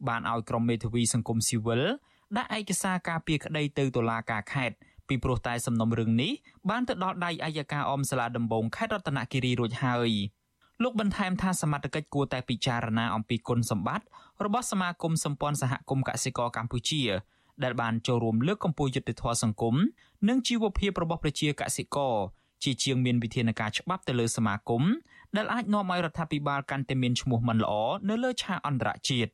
[0.09, 1.83] បានឲ្យក្រុមមេធាវីសង្គមស៊ីវិល
[2.37, 4.77] ដាក់ឯកសារការពីក្តីទៅតុលាការខេត្ត
[5.09, 6.33] ពីព្រោះតែសំណុំរឿងនេះ
[6.71, 10.11] បានទៅដល់ដៃអัยការអមសាលាដំបងខេត្តរតនគិរីរួចហើយ
[10.83, 14.07] លោកបន្ថែមថាសមត្ថកិច្ចគួរតែពិចារណាអំពីគុណសម្បត្តិ
[14.45, 17.03] របស់សមាគមសម្ព័ន្ធសហគមន៍កសិករកម្ពុជា
[17.63, 19.75] ដែលបានចូលរួមលើកកម្ពស់យុត្តិធម៌សង្គម
[20.29, 22.15] និងជីវភាពរបស់ប្រជាកសិករ
[22.63, 24.83] ជាជាងមានវិធានការច្បាប់ទៅលើសមាគម
[25.37, 27.75] ដែលអាចនាំឲ្យរដ្ឋាភិបាលកាន់តែមានឈ្មោះមិនល្អ
[28.09, 29.31] នៅលើឆាកអន្តរជាតិ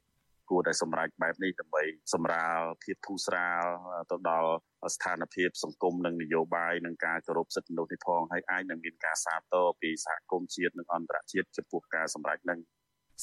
[0.50, 1.82] គួរតែសម្រេចបែបនេះដើម្បី
[2.14, 3.64] សម្រាលភាពធូរស្រាល
[4.10, 4.50] ទៅដល់
[4.94, 12.60] ស្ថានភាពសង្គមនិងនយោបាយនិងការគោរពសិទ្ធិមនុស្សនេះផងហើយអាចនឹងមានការសាទរពីសហគមន៍ជាតិនិងអន្តរជាតិចំពោះការសម្រេចនឹង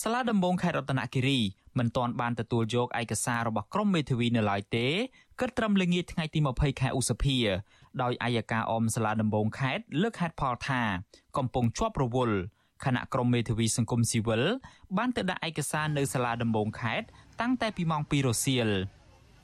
[0.02, 1.40] សាលាដំបងខេត្តរតនគិរី
[1.80, 4.88] មិនទាន់បានទទួលយកឯកសាររបស់ក្រមមេធាវីនៅឡើយទេ
[5.40, 7.38] គិតត្រឹមល្ងាចថ្ងៃទី20ខែឧសភា
[8.04, 10.82] ដោយអាយកាអមសាលាដំបងខេត្តលើកហេតុផលថា
[11.38, 12.38] កំពុងជាប់រវល់
[12.86, 14.44] គណៈក្រមមេធាវីសង្គមស៊ីវិល
[14.98, 17.08] បានទៅដាក់ឯកសារនៅសាលាដំបងខេត្ត
[17.42, 18.70] តាំងតែពីម៉ោង2រសៀល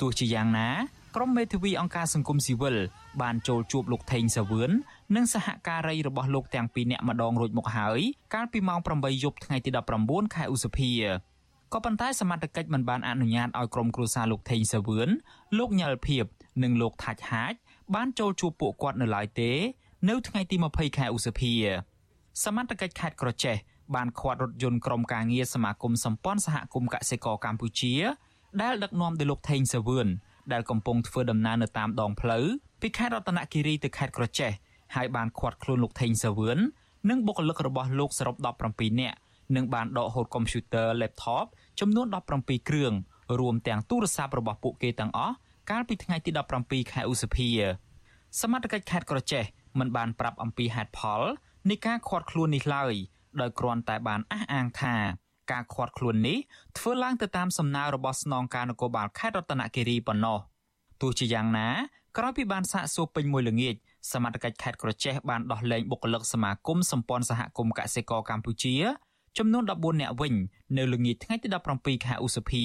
[0.01, 0.69] ទោះជាយ៉ាងណា
[1.15, 2.75] ក្រុមមេធាវីអង្គការសង្គមស៊ីវិល
[3.21, 4.71] បានចូលជួបលោកថេងសាវឿន
[5.15, 7.99] និងសហការីរបស់លោកទាំងពីរនាក់ម្ដងរួចមកហើយ
[8.33, 9.69] កាលពីម៉ោង8យប់ថ្ងៃទី
[10.03, 10.91] 19ខែឧសភា
[11.73, 15.09] ក៏ប៉ុន្តែសមត្ថកិច្ចមិនបានអនុញ្ញាតឲ្យក្រុមគ្រួសារលោកថេងសាវឿន
[15.57, 16.25] លោកញ៉លភៀប
[16.63, 17.53] និងលោកថាច់ហាច
[17.95, 19.51] បានចូលជួបពួកគាត់នៅឡើយទេ
[20.09, 21.53] នៅថ្ងៃទី20ខែឧសភា
[22.41, 23.55] សមត្ថកិច្ចខេត្តក្រចេះ
[23.95, 27.93] បានឃាត់រថយន្តក្រុមការងារសមាគមសម្ព័ន្ធសហគមន៍កសិករកម្ពុជា
[28.61, 30.07] ដែលដឹកនាំដោយលោកថេងសាវឿន
[30.53, 32.45] ដែលកំពុងធ្វើដំណើរនៅតាមដងផ្លូវ
[32.81, 34.51] ពីខេត្តរតនគិរីទៅខេត្តក្រចេះ
[34.95, 36.57] ហើយបានឃាត់ខ្លួនលោកថេងសាវឿន
[37.09, 38.35] និងបុគ្គលិករបស់លោកសរុប
[38.69, 39.17] 17នាក់
[39.55, 41.45] និងបានដកហូតកុំព្យូទ័រ laptop
[41.79, 42.07] ចំនួន
[42.37, 42.93] 17គ្រឿង
[43.39, 45.35] រួមទាំងទូរស័ព្ទរបស់ពួកគេទាំងអស់
[45.69, 46.31] កាលពីថ្ងៃទី
[46.61, 47.49] 17ខែឧសភា
[48.41, 49.43] សមត្ថកិច្ចខេត្តក្រចេះ
[49.79, 51.21] មិនបានប្រាប់អំពីហេតុផល
[51.69, 52.93] នៃការឃាត់ខ្លួននេះឡើយ
[53.41, 54.95] ដោយគ្រាន់តែបានអះអាងថា
[55.51, 56.37] ការឃាត់ខ្លួននេះ
[56.77, 60.39] ធ្វើឡើងទៅតាមសំណើរបស់ស្នងការនគរបាលខេត្តរតនគិរីប៉ុណ្ណោះ
[61.01, 61.67] ទោះជាយ៉ាងណា
[62.17, 63.75] ក្រោយពីបានសាកសួរពេញមួយល្ងាច
[64.11, 68.75] សមត្ថកិច្ចខេត្តក្រចេះបានដោះលែងបុគ្គលិកសមាគមសម្ព័ន្ធសហគមន៍កសិករកម្ពុជា
[69.37, 70.33] ចំនួន14នាក់វិញ
[70.77, 71.47] នៅល្ងាចថ្ងៃទី
[71.77, 72.63] 17ខែឧសភា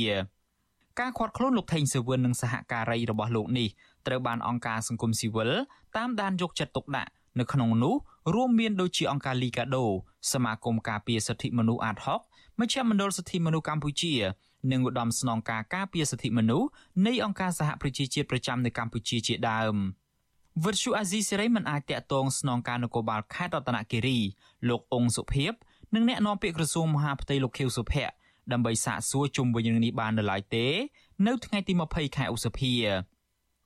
[1.01, 3.69] ការខាត់ខ្លួនលោកថេងសាវឿននិងសហការីរបស់លោកនេះ
[4.07, 5.51] ត្រូវបានអង្គការសង្គមស៊ីវិល
[5.97, 7.95] តាមដានយកចិត្តទុកដាក់នៅក្នុងនោះ
[8.35, 9.85] រួមមានដូចជាអង្គការលីកាដូ
[10.33, 12.21] សមាគមការពារសិទ្ធិមនុស្សអាតហុក
[12.61, 14.15] មជ្ឈមណ្ឌលសិទ្ធិមនុស្សកម្ពុជា
[14.73, 16.69] និងឧត្តមស្នងការការពារសិទ្ធិមនុស្ស
[17.07, 19.75] នៃអង្គការសហប្រជាជាតិប្រចាំនៅកម្ពុជាជាដើម
[20.65, 24.19] វិទ្យុអាស៊ីសេរីមិនអាចតាក់ទងស្នងការនគរបាលខេត្តរតនគិរី
[24.69, 25.53] លោកអង្គសុភិប
[25.95, 28.13] និងអ្នកនាំពាក្យក្រសួងមហាផ្ទៃលោកខៀវសុភ័ក្រ
[28.53, 30.67] ដើម្បីសាកសួរជុំវិញរឿងនេះបាននៅឡើយទេ
[31.27, 32.73] នៅថ្ងៃទី20ខែឧសភា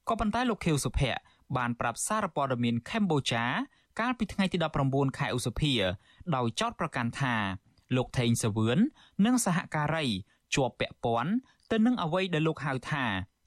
[0.09, 1.19] ក៏ប៉ុន្តែលោកខៀវសុភ័ក្រ
[1.57, 3.45] បានប្រាប់សារព័ត៌មានកម្ពុជា
[4.01, 5.73] កាលពីថ្ងៃទី19ខែឧសភា
[6.37, 7.35] ដោយចោទប្រកាន់ថា
[7.97, 8.79] លោកថេងសាវឿន
[9.25, 10.07] និងសហការី
[10.55, 11.33] ជាប់ពាក់ព័ន្ធ
[11.71, 13.05] ទៅនឹងអ្វីដែលលោកហៅថា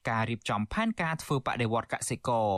[0.10, 2.50] ការរៀបចំផែនការធ្វើបដិវត្តកសិករ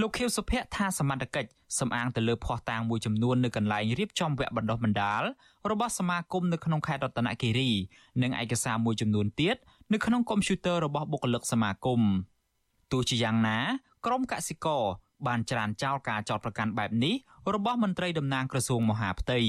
[0.00, 5.22] លោកខៀវសុភ័ក្រថាសមត្ថកិច្ចសំអាងទៅលើភ័ស្តុតាងមួយចំនួននៅកន្លែងរៀបចំវគ្គបណ្ដុះបណ្ដាល
[5.70, 7.70] របស់សមាគមនៅក្នុងខេត្តរតនគិរី
[8.22, 9.56] និងឯកសារមួយចំនួនទៀត
[9.92, 12.00] នៅក្នុងកុំព្យូទ័ររបស់បុគ្គលិកសមាគម
[12.92, 13.58] ទោះជាយ៉ាងណា
[14.06, 14.82] ក្រុមកសិករ
[15.28, 17.14] បានច្រានចោលការចោទប្រកាន់បែបនេះ
[17.54, 19.40] របស់មន្ត្រីតំណាងក្រសួងមហាផ្ទៃ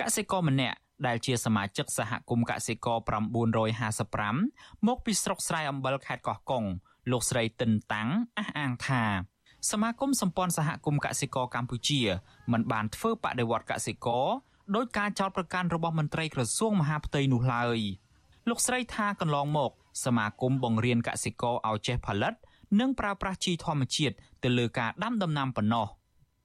[0.00, 0.76] កសិករម្នាក់
[1.06, 2.98] ដែលជាសមាជិកសហគមន៍កសិករ
[4.18, 6.64] 955មកពីស្រុកស្រែអំបិលខេត្តកោះកុង
[7.10, 8.08] លោកស្រីតិនតាំង
[8.38, 9.04] អះអាងថា
[9.70, 12.00] សមាគមសម្ព័ន្ធសហគមន៍កសិករកម្ពុជា
[12.52, 14.26] មិនបានធ្វើបដិវត្តកសិករ
[14.76, 17.78] ដោយការចោទប្រកាន់របស់មន្ត្រីក្រសួងមហាផ្ទៃនោះឡើយ
[18.48, 19.70] លោកស្រីថាកន្លងមក
[20.04, 22.34] សមាគមបង្រៀនកសិករឲ្យចេះផលិត
[22.80, 24.14] និងប្រើប្រាស់ជីធម្មជាតិ
[24.44, 25.86] ទៅលើការដាំដំណាំប៉ុណ្ណោះ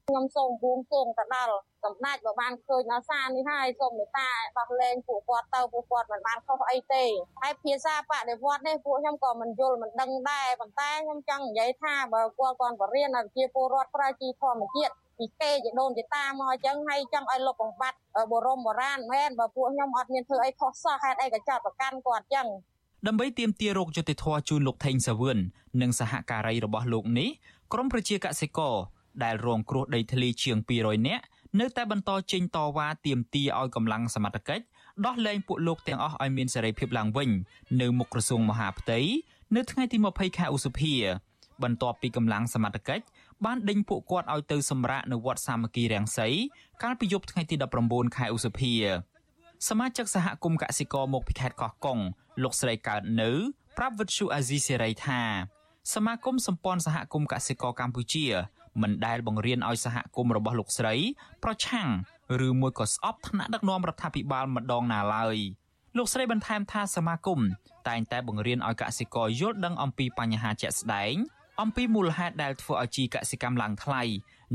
[0.09, 7.03] ខ្ញុំសូមបួងសួងទៅដល់សម្ដេចបើបានឃើញដល់សារនេះហើយសូមមេត្តាដោះលែងពួកគាត់ទៅពួកគាត់មិនបានខុសអីទេ
[7.41, 22.47] ហើយភាសាបដិវត្តនេះពួកខ្ញុំក៏មិនយល់មិនដឹងដែរប៉ុន្តែខ្ញុំចង់និយាយថាបើគាត់គាត់បរៀនឲ្យជាពលរដ្ឋប្រើជីធម្មជាតិពីគេជាដូនជាតាមកអញ្ចឹងហើយចង់ឲ្យលុបបំបត្តិបរមបុរាណមែនបើពួកខ្ញុំអត់មានធ្វើអីខុសសោះហេតុអីក៏ចាត់ប្រកាន់គាត់អញ្ចឹង
[23.07, 25.37] ដើម្បីទាមទាររោគយុតិធធជូនលោកថេងសាវឿន
[25.81, 27.29] និងសហការីរបស់លោកនេះ
[27.73, 28.75] ក្រមប្រជាកសិករ
[29.23, 31.23] ដែលរងគ្រោះដីធ្លីជាង200នាក់
[31.59, 34.63] នៅតែបន្តចេញតវ៉ាទាមទារឲ្យកម្លាំងសមត្ថកិច្ច
[35.05, 37.29] ដោះលែងពួកលោកទាំងអស់ឲ្យមានសេរីភាពឡើងវិញ
[37.81, 38.99] នៅមុខក្រសួងមហាផ្ទៃ
[39.55, 40.93] នៅថ្ងៃទី20ខែឧសភា
[41.63, 43.03] បន្ទាប់ពីកម្លាំងសមត្ថកិច្ច
[43.45, 46.27] បានដេញពួកគាត់ឲ្យទៅសម្រាកនៅវត្តសាមគ្គីរាំងសី
[46.83, 48.73] កាលពីយប់ថ្ងៃទី19ខែឧសភា
[49.69, 51.99] សមាជិកសហគមន៍កសិករមកពីខេត្តកោះកុង
[52.41, 53.31] លោកស្រីកើតនៅ
[53.77, 55.21] ប្រាប់វិទ្យុអាស៊ីសេរីថា
[55.93, 58.25] សមាគមសម្ព័ន្ធសហគមន៍កសិករកម្ពុជា
[58.81, 60.95] មិនដែលបង្រៀនឲ្យសហគមន៍របស់លោកស្រី
[61.43, 61.89] ប្រឆាំង
[62.47, 65.37] ឬមួយក៏ស្អប់ថ្នាក់ដឹកនាំរដ្ឋាភិបាលម្ដងណាឡើយ
[65.97, 67.39] លោកស្រីបន្ថែមថាសមាគម
[67.87, 71.15] តែងតែបង្រៀនឲ្យកសិករយល់ដឹងអំពីបញ្ហាជាក់ស្ដែង
[71.61, 74.01] អំពីមូលហេតុដែលធ្វើឲ្យជីកសិកម្មឡើងថ្លៃ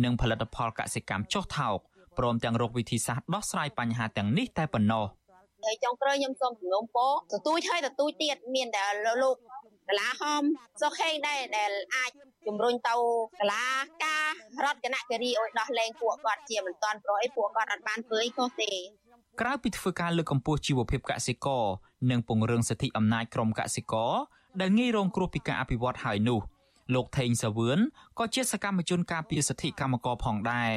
[0.04, 1.78] និងផលិតផលកសិកម្មចុះថោក
[2.18, 5.04] ព្រមទាំងរកវិធីសាស្ត្រដោះស្រាយបញ្ហាទាំងនេះតែប៉ុណ្ណោះ
[5.64, 8.84] ហើយចុងក្រោយខ្ញុំសូមសំណូមពរទទូចហើយទទូចទៀតមានតែ
[9.22, 9.36] លោក
[9.88, 10.42] កលាហម
[10.82, 12.10] សុខេងដែរដែលអាច
[12.46, 12.94] ជំរុញទៅ
[13.40, 13.66] កលា
[14.04, 14.26] ការ
[14.64, 18.72] រដ្ឋគណៈគិរីឲ្យដោះលែងពួកគាត់ជាមិនតាន់ព្រោះអីពួកគាត់អត់បានធ្វើអីខុសទេ
[19.40, 21.64] ក្រៅពីធ្វើការលើកកម្ពស់ជីវភាពកសិករ
[22.10, 24.12] និងពង្រឹងសិទ្ធិអំណាចក្រុមកសិករ
[24.60, 26.40] ដែលងាយរងគ្រោះពីការអភិវឌ្ឍហើយនោះ
[26.94, 27.78] លោកថេងសាវឿន
[28.18, 30.74] ក៏ជាសកម្មជនការពារសិទ្ធិកម្មករផងដែរ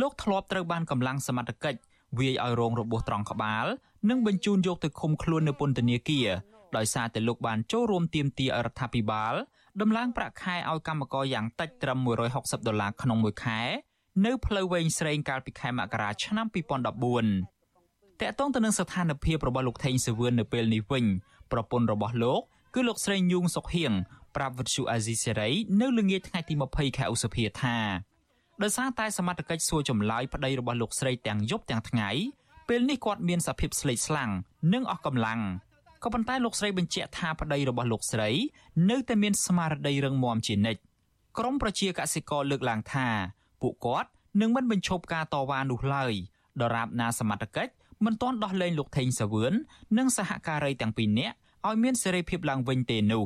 [0.00, 1.78] លោកធ្លាប់ត្រូវបានកម្លាំងសមត្ថកិច្ច
[2.18, 3.66] វាយឲ្យរងរបួសត្រង់ក្បាល
[4.10, 6.28] និងបញ្ជូនយកទៅឃុំខ្លួននៅពន្ធនាគារ
[6.76, 9.34] ដោយសារតែលោកបានចូលរួមទាមទាររដ្ឋាភិបាល
[9.80, 11.98] ដំឡើងប្រាក់ខែឲ្យកម្មករយ៉ាងតិចត្រឹម
[12.32, 13.60] 160ដុល្លារក្នុងមួយខែ
[14.24, 16.88] នៅផ្លូវវែងស្រេងកាលពីខែមករាឆ្នាំ2014ត
[18.30, 21.04] កតងទៅនឹងស្ថានភាពរបស់លោកថេងសវឿននៅពេលនេះវិញ
[21.52, 22.40] ប្រពន្ធរបស់លោក
[22.74, 23.92] គឺលោកស្រីញូងសុកហៀង
[24.36, 25.50] ប្រាប់វិទ្យុអាស៊ីសេរី
[25.80, 27.76] នៅល្ងាចថ្ងៃទី20ខែឧសភាថា
[28.62, 32.10] ដោយសារតែសមត្ថកិច្ចសួរចម្លើយប្តីរបស់លោកស្រីទាំងយប់ទាំងថ្ងៃ
[32.68, 34.30] ពេលនេះគាត់មានសភាពស្លេកស្លាំង
[34.72, 35.40] និងអស់កម្លាំង
[36.02, 38.30] ក៏ប៉ុន្តែលោកស្រីបញ្ជាក់ថាប្តីរបស់លោកស្រី
[38.90, 40.80] នៅតែមានស្មារតីរឹងមាំជានិច្ច
[41.38, 43.08] ក្រមប្រជាកសិករលើកឡើងថា
[43.62, 46.12] ពួកគាត់នឹងមិនបញ្ឈប់ការតវ៉ានោះឡើយ
[46.62, 47.72] ដរាបណាសមត្ថកិច្ច
[48.04, 49.52] មិនទាន់ដោះលែងលោកថេងសាវឿន
[49.98, 51.36] និងសហការីទាំងពីរនាក់
[51.68, 53.24] ឲ្យមានសេរីភាពឡើងវិញទេនោះ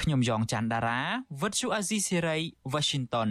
[0.00, 1.00] ខ្ញុំយ៉ងច័ន្ទដារា
[1.40, 2.36] វិទ្យុអាស៊ីសេរី
[2.72, 3.30] Washington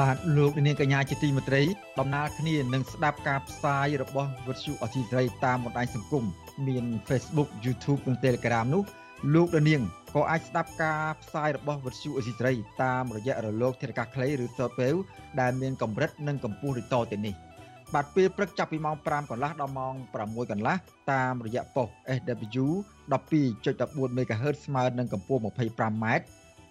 [0.00, 1.62] បាទលោកនាងកញ្ញាជាទីមេត្រី
[1.98, 6.24] ដំណើរគ្នានឹងស្ដាប់ការផ្សាយរបស់វិទ្យុអសីស្រីតាមបណ្ដាញសង្គម
[6.66, 8.82] មាន Facebook YouTube និង Telegram នោះ
[9.34, 9.82] លោកនាង
[10.14, 15.00] ក៏អាចស្ដាប់ការផ្សាយរបស់វិទ្យុអសីស្រីតាមរយៈរលកធាតុអាកាសខ្លីឬ Shortwave
[15.40, 17.34] ដែលមានកម្រិតនិងកម្ពស់ដូចតទៅនេះ
[17.94, 20.76] បាទពេលព្រឹកចាប់ពីម៉ោង5កន្លះដល់ម៉ោង6កន្លះ
[21.12, 21.88] តាមរយៈប៉ុស
[22.18, 22.66] SW
[23.12, 26.06] 12.14 MHz ស្មើនឹងកម្ពស់ 25m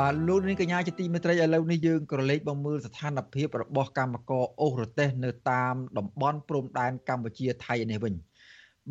[0.00, 8.14] បាទលោកនាងកញ្ញាជាទីមេត្រីឥឡូវនេះយើងក៏លេខបំមើលស្ថានភាពរបស់កម្មករអូសរទេសនៅតាមតំបន់ព្រំដែនកម្ពុជាថៃនេះវិញ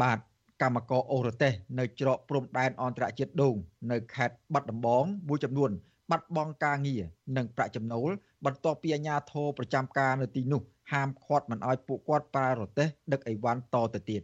[0.01, 0.17] បាទ
[0.61, 3.55] កម្មករអូរទេសនៅច្រកព្រំដែនអន្តរជាតិដូង
[3.91, 5.71] នៅខេត្តបាត់ដំបងមួយចំនួន
[6.11, 7.03] បាត់បង់ការងារ
[7.37, 8.09] និងប្រាក់ចំណូល
[8.45, 14.21] បន្ទាប់ពីអាជ្ញាធរប្រចាំការនៅទីនោះហាមឃាត់មិនឲ្យពួកគាត់ប្រើរទេះដឹកអីវ៉ាន់តទៅទៀត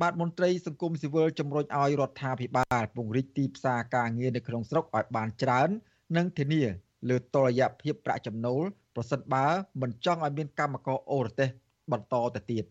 [0.00, 5.70] បាទមន្ត្រីសង្គមស៊ីវិលជំរុញឲ្យរដ្ឋាភិបាលពង្រីកទីផ្សារការងារនៅក្នុងស្រុកឲ្យបានច្រើន
[6.16, 6.62] និងធានា
[7.08, 8.62] លើតុល្យភាពប្រាក់ចំណូល
[8.94, 9.46] ប្រសិនបើ
[9.82, 11.48] មិនចង់ឲ្យមានកម្មករអូរទេស
[11.92, 12.64] បន្តទៅទៀត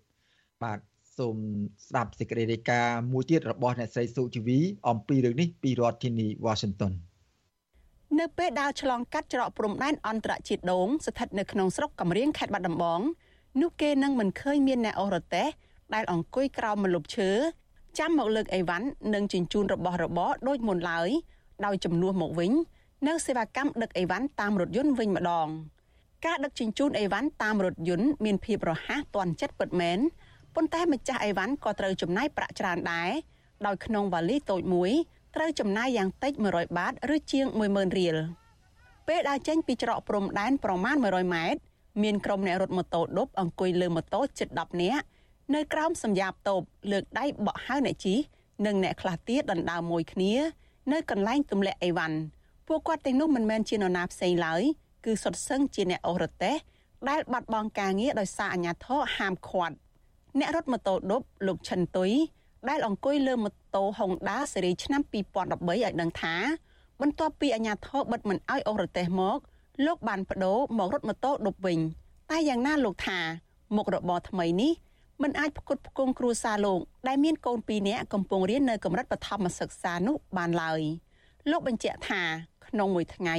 [0.63, 0.79] បាទ
[1.17, 1.35] សូម
[1.87, 6.93] ស្ដាប់សេចក្តីរាយការណ៍មួយទៀតរបស់អ្នកស្រីសុជីវីអំពីរឿងនេះពីរដ្ឋធានី Washington
[8.19, 13.01] នៅពេលដើរឆ្លងកាត់ច្រកព្រំដែនអន្តរជាតិដូងស្ថិតនៅក្នុងស្រុកកំរៀងខេត្តបាត់ដំបង
[13.61, 15.47] នោះគេនឹងមិនឃើញមានអ្នកអូរតេស
[15.93, 17.29] ដែលអង្គុយក្រោមម្លប់ឈើ
[17.99, 21.09] ចាំមកលើកអីវ៉ាន់និងជញ្ជូនរបស់របរដូចមុនឡើយ
[21.65, 22.51] ដោយចំនួនមកវិញ
[23.07, 25.47] នៅសេវាកម្មដឹកអីវ៉ាន់តាមរថយន្តវិញម្ដង
[26.25, 29.99] ការដឹកជញ្ជូនអីវ៉ាន់តាមរថយន្តមានភាពរហ័សទាន់ចិត្តពិតមែន
[30.55, 33.11] ប៉ុន្តែម្ចាស់អីវ៉ាន់ក៏ត្រូវចំណាយប្រាក់ច្រើនដែរ
[33.65, 34.91] ដោយក្នុងវ៉ាលីតូចមួយ
[35.35, 38.15] ត្រូវចំណាយយ៉ាងតិច100បាតឬជាង10000រៀល
[39.07, 41.59] ពេលដើរចេញពីច្រកព្រំដែនប្រមាណ100ម៉ែត្រ
[42.03, 45.05] មានក្រុមអ្នករត់ម៉ូតូឌុបអង្គុយលើម៉ូតូជិត10នាក់
[45.53, 48.17] នៅក្រោមសម្យាបតូបលើកដៃបក់ហៅអ្នកជិះ
[48.65, 50.33] និងអ្នកខ្លះទៀតដណ្ដើមមួយគ្នា
[50.91, 52.17] នៅកន្លែងទម្លាក់អីវ៉ាន់
[52.73, 54.61] ពួកគាត់ទាំងនោះមិនមែនជានរណាផ្សេងឡើយ
[55.05, 56.55] គឺសុទ្ធសឹងជាអ្នកអូរតេស
[57.09, 59.75] ដែលបាត់បង់ការងារដោយសារអាជ្ញាធរហាមឃាត់
[60.39, 62.11] អ្នករត់ម៉ូតូឌុបលោកឈិនទុយ
[62.69, 66.35] ដែលអង្គុយលើម៉ូតូ Honda ស៊េរីឆ្នាំ2013ឲ្យដឹងថា
[67.01, 69.37] បន្ទាប់ពីអាជ្ញាធរបិទមិនអោយអូរទេសមក
[69.85, 71.79] លោកបានបដូរមករត់ម៉ូតូឌុបវិញ
[72.31, 73.19] តែយ៉ាងណាលោកថា
[73.75, 74.71] មុខរបរថ្មីនេះ
[75.21, 80.81] មិនអាចផ្គត់ផ្គង់គ្រួសារលោកដែលមានកូន2នាក់កំពុងរៀននៅកម្រិតបឋមសិក្សានោះបានឡើយ
[81.49, 82.23] លោកបញ្ជាក់ថា
[82.71, 83.35] ក្នុងមួយថ្ងៃ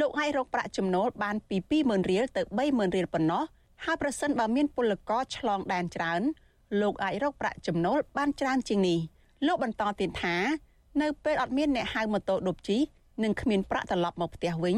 [0.00, 3.42] លោកអាចរកប្រាក់ចំណូលបានពី20000រៀលទៅ30000រៀលប៉ុណ្ណោះ
[3.84, 6.22] ហើយប្រសិនបើមានពលករឆ្លងដែនច្រើន
[6.80, 8.98] លោកអាចរកប្រាក់ចំណូលបានច្រើនជាងនេះ
[9.46, 10.36] លោកបន្តទៀតថា
[11.02, 12.78] នៅពេលអត់មានអ្នកហៅម៉ូតូឌុបជី
[13.22, 14.76] និងគ្មានប្រាក់ត្រឡប់មកផ្ទះវិញ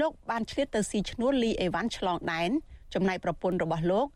[0.00, 2.50] លោកបានឆ្លៀតទៅស៊ីឈ្នួលលីអេវ៉ាន់ឆ្លងដែន
[2.94, 4.06] ចំណែកប្រពន្ធរបស់លោក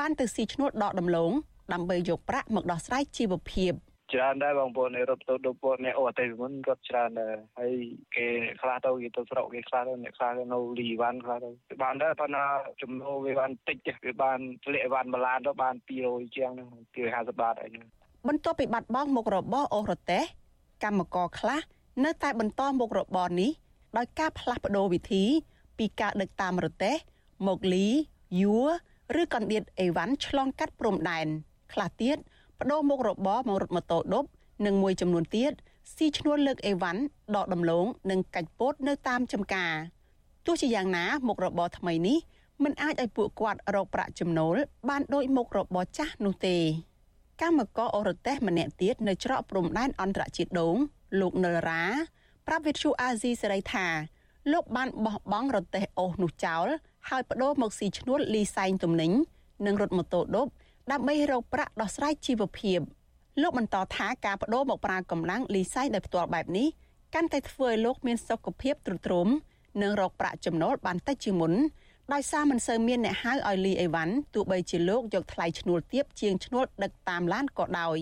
[0.00, 1.32] បានទៅស៊ីឈ្នួលដកដំឡូង
[1.72, 3.72] ដើម្បីយកប្រាក់មកដោះស្រាយជីវភាព
[4.12, 7.72] ច្រើនដែរបងប្អូននៃរដ្ឋទៅដល់ពួកអ្នកអូតែមុនគាត់ច្រើនដែរហើយ
[8.16, 8.26] គេ
[8.62, 11.50] ខ្លះទៅគេទៅស្រុកគេខ្លះទៅអ្នកខ្លះនៅលីវ៉ាន់ខ្លះទៅ
[11.82, 12.44] បានដែរប៉ុន្តែ
[12.82, 17.88] ចំណូលវាបានតិចវាបានធ្លាក់វ៉ាន់មួយឡានទៅបាន200ជាងហ្នឹង250បាតអីហ្នឹង
[18.28, 20.22] បន្ទាប់ពីបាត់បង់មុខរបរអូររទេះ
[20.84, 21.60] កម្មករខ្លះ
[22.04, 23.50] នៅតែបន្តមុខរបរនេះ
[23.96, 25.24] ដោយការផ្លាស់ប្ដូរវិធី
[25.78, 26.94] ពីការដឹកតាមរទេះ
[27.48, 27.88] មកលី
[28.40, 28.68] យួរ
[29.20, 31.26] ឬកណ្ដៀតអេវ៉ាន់ឆ្លងកាត់ព្រំដែន
[31.72, 32.16] ខ្លះទៀត
[32.60, 34.24] បដូរមុខរបរមករត់ម៉ូតូឌុប
[34.66, 35.52] និងមួយចំនួនទៀត
[35.94, 37.02] ស៊ីឈ្នួលលើកអេវ៉ាន់
[37.36, 39.74] ដកដំឡូងនិងកាច់ពោតនៅតាមចំការ
[40.46, 42.18] ទោះជាយ៉ាងណាមុខរបរថ្មីនេះ
[42.64, 44.56] មិនអាចឲ្យពួកគាត់រកប្រាក់ចំណូល
[44.88, 46.56] បានដូចមុខរបរចាស់នោះទេ
[47.42, 50.76] កម្មករអូរតេសម្នាក់ទៀតនៅច្រកព្រំដែនអន្តរជាតិដូង
[51.20, 51.82] លោកនិលរ៉ា
[52.46, 53.86] ប្រាប់វិទ្យុអាស៊ីសេរីថា
[54.52, 56.66] លោកបានបោះបង់រទេះអូសនោះចោល
[57.08, 59.12] ហើយបដូរមកស៊ីឈ្នួលលីសែងទំនិញ
[59.66, 60.46] និងរថម៉ូតូឌុប
[60.92, 62.80] ដើម្បីរកប្រាក់ដោះស្រាយជីវភាព
[63.42, 66.68] លោកបន្តថាការបដូរមកប្រើកម្លាំងលីសែងដោយផ្ទាល់បែបនេះ
[67.14, 69.28] កាន់តែធ្វើឲ្យលោកមានសុខភាពទ្រុឌទ្រោម
[69.82, 71.52] និងរកប្រាក់ចំណូលបានតិចជាងមុន
[72.12, 77.98] ដោយសារមិនសូវមានអ្នកហៅឲ្យលីអេវ៉ាន់ទោះបីជាលោកយកថ្លៃឈ្នួលទាបជាងឈ្នួលដឹកតាមឡានក៏ដោយ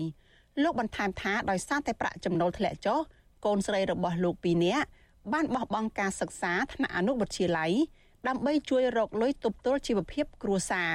[0.63, 2.99] លោកបន្ថែមថាដោយសារតែប្រាក់ចំណូលធ្លាក់ចុះ
[3.45, 4.87] កូនស្រីរបស់លោកពីរនាក់
[5.33, 7.71] បានបោះបង់ការសិក្សាថ្នាក់អនុវិទ្យាល័យ
[8.27, 10.91] ដើម្បីជួយរកលុយទប់ទល់ជីវភាពគ្រួសារ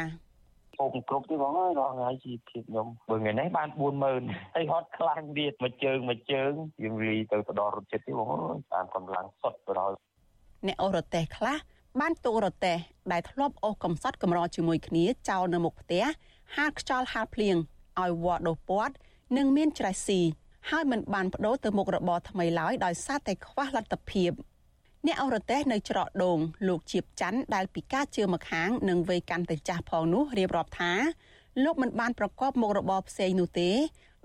[0.79, 3.68] ពុំគ្រប់ទេបងអើយរាល់ថ្ងៃជីវភាពខ្ញុំបើថ្ងៃនេះបាន
[4.12, 6.53] 40000ហើយហត់ខ្លាំងទៀតមួយជើងមួយជើង
[6.83, 9.95] យើងលីទៅទៅដល់រត់ចិត្តទេបងអើយតាមកម្លាំងសុទ្ធទៅដល់
[10.66, 11.57] អ្នកអូរតេះខ្លះ
[12.01, 12.79] បានទូរតេះ
[13.12, 16.05] ដែលធ្លាប់អូសកំសត់កម្រជាមួយគ្នាចោលនៅមុខផ្ទះ
[16.57, 17.57] ហាលខ្យល់ហាលភ្លៀង
[18.01, 18.95] ឲ្យវត្តដោពាត់
[19.37, 20.20] និងមានច្រេះស៊ី
[20.70, 24.31] ហើយមិនបានបដូរទៅមុខរបរថ្មីឡើយដោយសារតែខ្វះលទ្ធភាព
[25.09, 26.38] អ្នកអរទេសនៅច្រកដូង
[26.68, 30.92] លោកជាបច័ន្ទដែលពិការជើម្ខាងនិងវ័យកាន់តែចាស់ផងនោះរៀបរាប់ថា
[31.64, 33.70] លោកមិនបានប្រកបមុខរបរផ្សេងនោះទេ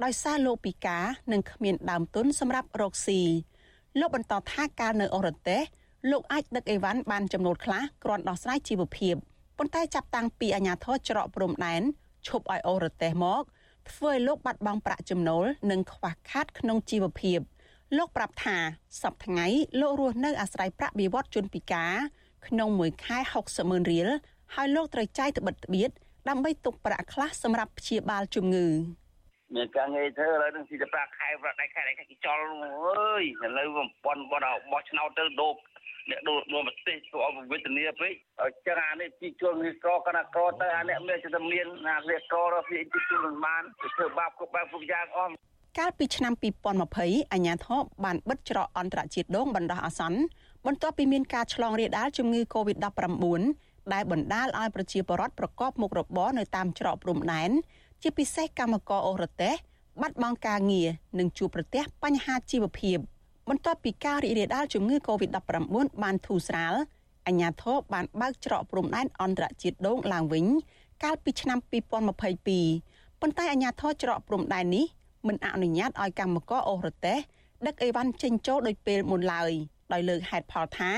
[0.04, 3.22] ដោយសារលោកពិការនិងគ្មានដើមទុនសម្រាប់រកស៊ី
[4.00, 5.62] លោកបន្តថាការនៅអរទេស
[6.12, 9.16] លោកអាចដឹកអីវ៉ាន់បានចំណូលខ្លះគ្រាន់ដោះស្រាយជីវភាព
[9.58, 11.82] ប៉ុន្តែចាប់តាំងពីអាញាធរច្រកព្រំដែន
[12.28, 13.44] ឈប់ឲ្យអរទេសមក
[13.90, 17.40] ធ្វើឲ្យលោកបាត់បង់ប្រាក់ចំណូលនិងខ្វះខាតក្នុងជីវភាព
[17.98, 18.58] លោកប្រាប់ថា
[19.02, 19.46] សប្តាហ៍ថ្ងៃ
[19.82, 21.94] លោករស់នៅអាស្រ័យប្រាក់បៀវត្សជនពិការ
[22.48, 24.08] ក្នុងមួយខែ60ម៉ឺនរៀល
[24.56, 25.90] ហើយលោកត្រូវចាយត្បិតត្បៀត
[26.30, 28.68] ដើម្បីទុកប្រាក់ខ្លះសម្រាប់ព្យាបាលជំងឺ
[29.56, 32.38] មានការងារធ្វើឥឡូវនឹងស៊ីតែប្រាក់ខែប្រាក់ដៃខែដៃខែគេចោល
[33.00, 35.56] អើយឥឡូវបំពន់បត់បោះឆ្នោតទៅដូប
[36.10, 43.64] អ្នកដូរដូរប្រទេសទៅអបវេទនាពេកអញ្ចឹងអានេះជីជួលនេះក្រកណាក្រទៅអាអ្នកមានចិត្តមានអាវាក្ររពីជីជួលមិនបាន
[43.96, 45.34] ធ្វើបាបគ្រប់បែបគ្រប់យ៉ាងអស់
[45.78, 46.34] កាលពីឆ្នាំ
[46.84, 50.20] 2020អាជ្ញាធរបានបិទច្រកអន្តរជាតិដងបណ្ដោះអាសន្ន
[50.66, 53.42] បន្ទាប់ពីមានការឆ្លងរាលដាលជំងឺ Covid-19
[53.94, 57.52] ដែលបណ្ដាលឲ្យប្រជាពលរដ្ឋប្រកបមុខរបរនៅតាមច្រកព្រំដែន
[58.02, 59.54] ជាពិសេសកម្មករអូរទេស
[60.02, 60.90] បាត់បង់ការងារ
[61.20, 62.98] និងជួបប្រទះបញ្ហាជីវភាព
[63.50, 66.74] បន្ទាប់ពីការរីករាលដាលជំងឺ Covid-19 បានធូរស្រាល
[67.28, 70.46] អាជ្ញាធរបានបើកច្រកព្រំដែនអន្តរជាតិដងឡើងវិញ
[71.04, 71.60] កាលពីឆ្នាំ
[72.20, 74.86] 2022ប៉ុន្តែអាជ្ញាធរច្រកព្រំដែននេះ
[75.28, 77.20] មិនអនុញ្ញាតឲ្យកម្មករអូររទេស
[77.68, 79.52] ដឹកអីវ៉ាន់ចេញចូលដោយពេលមុនឡើយ
[79.94, 80.92] ដោយលើកហេតុផលថា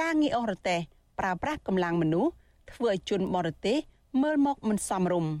[0.00, 0.80] ការងារអូររទេស
[1.18, 2.32] ប្រើប្រាស់កម្លាំងមនុស្ស
[2.72, 3.78] ធ្វើឲ្យជនបរទេស
[4.22, 5.32] មើលមកមិនសមរម្យ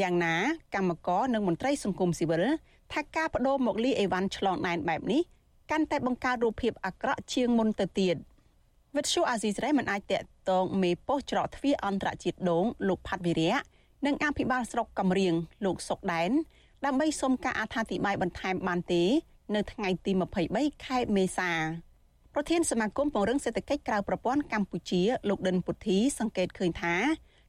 [0.00, 0.34] យ៉ាងណា
[0.74, 2.44] កម្មករនិងមន្ត្រីសង្គមស៊ីវិល
[2.92, 5.22] ថាការបដូរមកលីអេវ៉ាន់ឆ្លងដែនបែបនេះ
[5.70, 8.16] កាន់តែបង្កើតរូបភាពអាក្រក់ជាងមុនទៅទៀត
[8.96, 13.56] វិទ្យុអាស៊ីសេរីមិនអាចតាក់ទងមេប៉ុស្តិ៍ច្រកទ្វារអន្តរជាតិដងលោកផាត់វិរៈ
[14.06, 15.34] និងអភិបាលស្រុកកំរៀង
[15.64, 16.30] លោកសុកដែន
[16.86, 19.02] ដើម្បីសុំការអត្ថាធិប្បាយបន្ថែមបានទេ
[19.54, 20.12] នៅថ្ងៃទី
[20.48, 21.50] 23ខែមេសា
[22.34, 26.94] ប្រធានសមាគមពង្រឹងសេដ្ឋកិច្ចក្រៅប្រព័ន្ធកម្ពុជា លោកដិនពុទ្ធី សង្កេតឃើញថា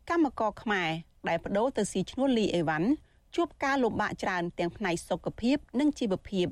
[0.09, 0.89] កម្មករខ្មែរ
[1.27, 2.89] ដែលបដូរទៅស៊ីឈ្នួលលីអេវ៉ាន់
[3.35, 6.47] ជួបការលំបាកច្រើនទាំងផ្នែកសុខភាពនិងជីវភាព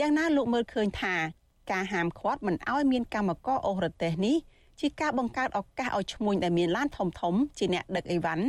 [0.00, 1.14] យ៉ាងណាលោកមើលឃើញថា
[1.70, 4.36] ការហាមឃាត់មិនឲ្យមានកម្មករអូរទេសនេះ
[4.80, 8.44] ជាការបង្កើតឱកាសឲ្យឈ្មួញដែលមានឡានធំធំជាអ្នកដឹកអីវ៉ាន់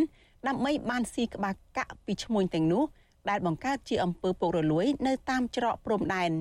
[0.48, 2.84] ដើម្បីបានស៊ីក្បាលកាក់ពីឈ្មួញទាំងនោះ
[3.30, 6.32] ដែលបង្កើតជាអំពើពុករលួយ នៅតាមច្រកព្រំដែន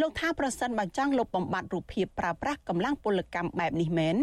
[0.00, 4.16] លោកថាប្រសិនបើចង់លុបបំបាត់រូបភាពប្រើប្រាស់កម្លាំងពលកម្មបែបនេះមែន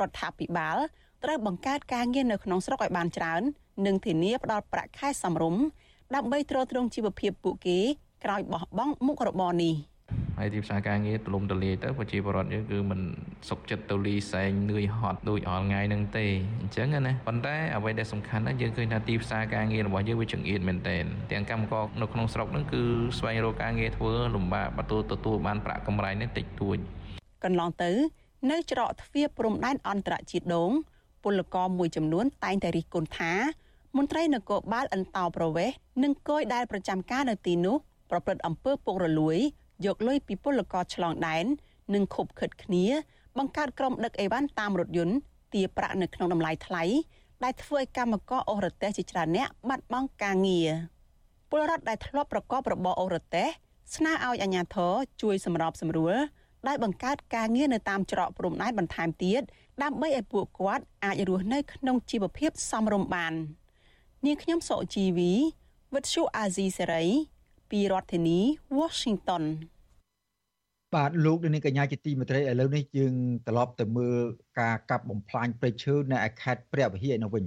[0.00, 0.76] រដ្ឋាភិបាល
[1.24, 3.42] ត្រូវបង្កើតការងារនៅក្នុងស្រុកឲ្យបានច្រើន
[3.86, 5.62] និងធានាផ្ដល់ប្រាក់ខែសមរម្យ
[6.14, 7.78] ដើម្បីទ្រទ្រង់ជីវភាពពួកគេ
[8.24, 9.74] ក្រោយបោះបង់មុខរបរនេះ
[10.38, 13.00] ហើយទីផ្សារការងារទលំទលាយទៅប្រជាពលរដ្ឋយើងគឺមិន
[13.48, 16.26] សុខចិត្តទៅលីសែងនឿយហត់ដូចអល់ថ្ងៃហ្នឹងទេ
[16.60, 22.82] អញ្ចឹងណាប៉ុន្តែអ្វីដែលសំខាន់ណាស់យើងឃើញថាទីផ្សារការងាររបស់យើងវាចង្អៀតមែនទែនទាំងកម្មករនៅក្នុងស្រុកហ្នឹងគឺ
[23.18, 26.76] ស្វែងរកការងារធ្វើលំបាកបើទទួលបានប្រាក់កម្រៃនេះតិចតួច
[27.44, 27.90] កន្លងទៅ
[28.50, 30.70] នៅច្រកទ្វារព្រំដែនអន្តរជាតិដង
[31.24, 33.32] ពលករមួយចំនួនតែងតែរិះគន់ថា
[33.96, 37.76] មន្ត្រីនគរបាលអន្តោប្រវេសន៍និងគយដែលប្រចាំការនៅទីនោះ
[38.10, 39.38] ប្រព្រឹត្តអំពើពុករលួយ
[39.86, 41.44] យកលុយពីពលករឆ្លងដែន
[41.94, 42.86] និងខុបខិតគ្នា
[43.38, 45.16] បង្កើតក្រុមដឹកអីវ៉ាន់តាមរថយន្ត
[45.54, 46.84] ទារប្រាក់នៅក្នុងតម្លៃថ្លៃ
[47.44, 50.70] ដែលធ្វើឲ្យកម្មករអូរទេសជាច្រើនអ្នកបាត់បង់ការងារ
[51.50, 53.48] ពលរដ្ឋដែលធ្លាប់ប្រកបរបរអូរទេស
[53.96, 56.14] ស្នើឲ្យអាជ្ញាធរជួយសម្របសម្រួល
[56.68, 59.42] ដោយបង្កើតការងារនៅតាមច្រកព្រំដែនបន្ថែមទៀត
[59.82, 63.32] ដើម្បីឲ្យពួកគាត់អាចរស់នៅក្នុងជីវភាពសមរម្យបាន
[64.26, 65.32] នាងខ្ញុំសុជីវី
[65.94, 67.04] វិទ្យុអាស៊ីសេរី
[67.72, 68.38] ពីរដ្ឋធានី
[68.78, 69.44] Washington
[70.94, 73.14] បាទលោកនាងកញ្ញាជាទីមេត្រីឥឡូវនេះយើង
[73.46, 74.18] ត្រឡប់ទៅមើល
[74.60, 77.44] ការកាប់បំផ្លាញព្រៃឈើនៅឯខេត្តព្រះវិហារនៅវិញ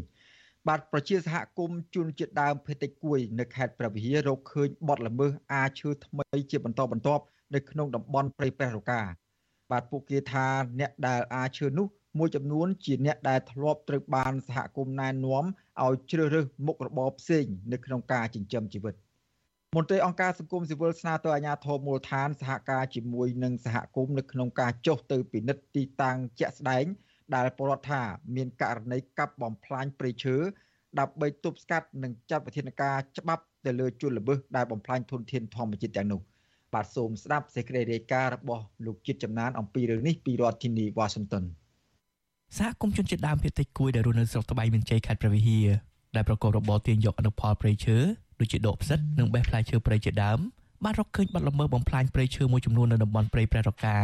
[0.68, 7.24] បាទប្រជាសហគមន៍ជួនជាដើមភេតិចគួយនៅខេត្តព្រះវិហាររកឃើញបទល្មើសអាឈើថ្មីជាបន្តបន្ទាប់
[7.56, 9.02] នៅក្នុងតំបន់ព្រៃព្រះរកា
[9.72, 10.46] បាទពួកគេថា
[10.80, 11.88] អ្នកដែលអាឈើនោះ
[12.20, 15.46] មួយចំនួនជាអ្នកដែលធ្លាប់ត្រូវបានសហគមន៍ណែនាំ
[15.84, 18.96] ឲ្យជ្រើសរើសមុខរបរផ្សេងនៅក្នុងការចិញ្ចឹមជីវិត
[19.74, 26.86] មន្ត្រីអង្គការសង្គមស៊ីវិលស្នើទៅអាជ្ញាធរមូលដ្ឋានសហការជាមួយនឹងសហគមន៍នៅក្នុងការចុះទៅពិនិត្យទីតាំងជាក់ស្ដែង
[27.36, 28.02] ដែលពលរដ្ឋថា
[28.36, 30.36] មានករណីកាប់បំផ្លាញព្រៃឈើ
[31.00, 36.22] ដើម្បីទប់ស្កាត់និងចាត់វិធានការច្បាប់ទៅលើជនល្មើសដែលបំផ្លាញធនធានធម្មជាតិទាំងនោះ
[36.74, 41.44] បាទសូមស្ដាប់សេចក្តីរាយការណ៍របស់លោកជាតិចំណានអំពីរឿងនេះពីរដ្ឋធានីវ៉ាស៊ីនតោន
[42.58, 45.68] សហគមន៍ជនជាតិដើមភាគតិចគួយដែលរស់នៅស្រុកត្បៃមានជ័យខេត្តព្រះវិហារ
[46.16, 47.98] ដែលប្រកបរបរទាញយកអនុផលព្រៃឈើ
[48.40, 50.40] ដូចជាដកផ្សិតនិងបេះផ្លែឈើព្រៃជាដើម
[50.84, 53.98] បានរកឃើញបាត់ល្មើសបំផ្លាញព្រៃឈើមួយចំនួននៅតំបន់ព្រៃព្រះរកា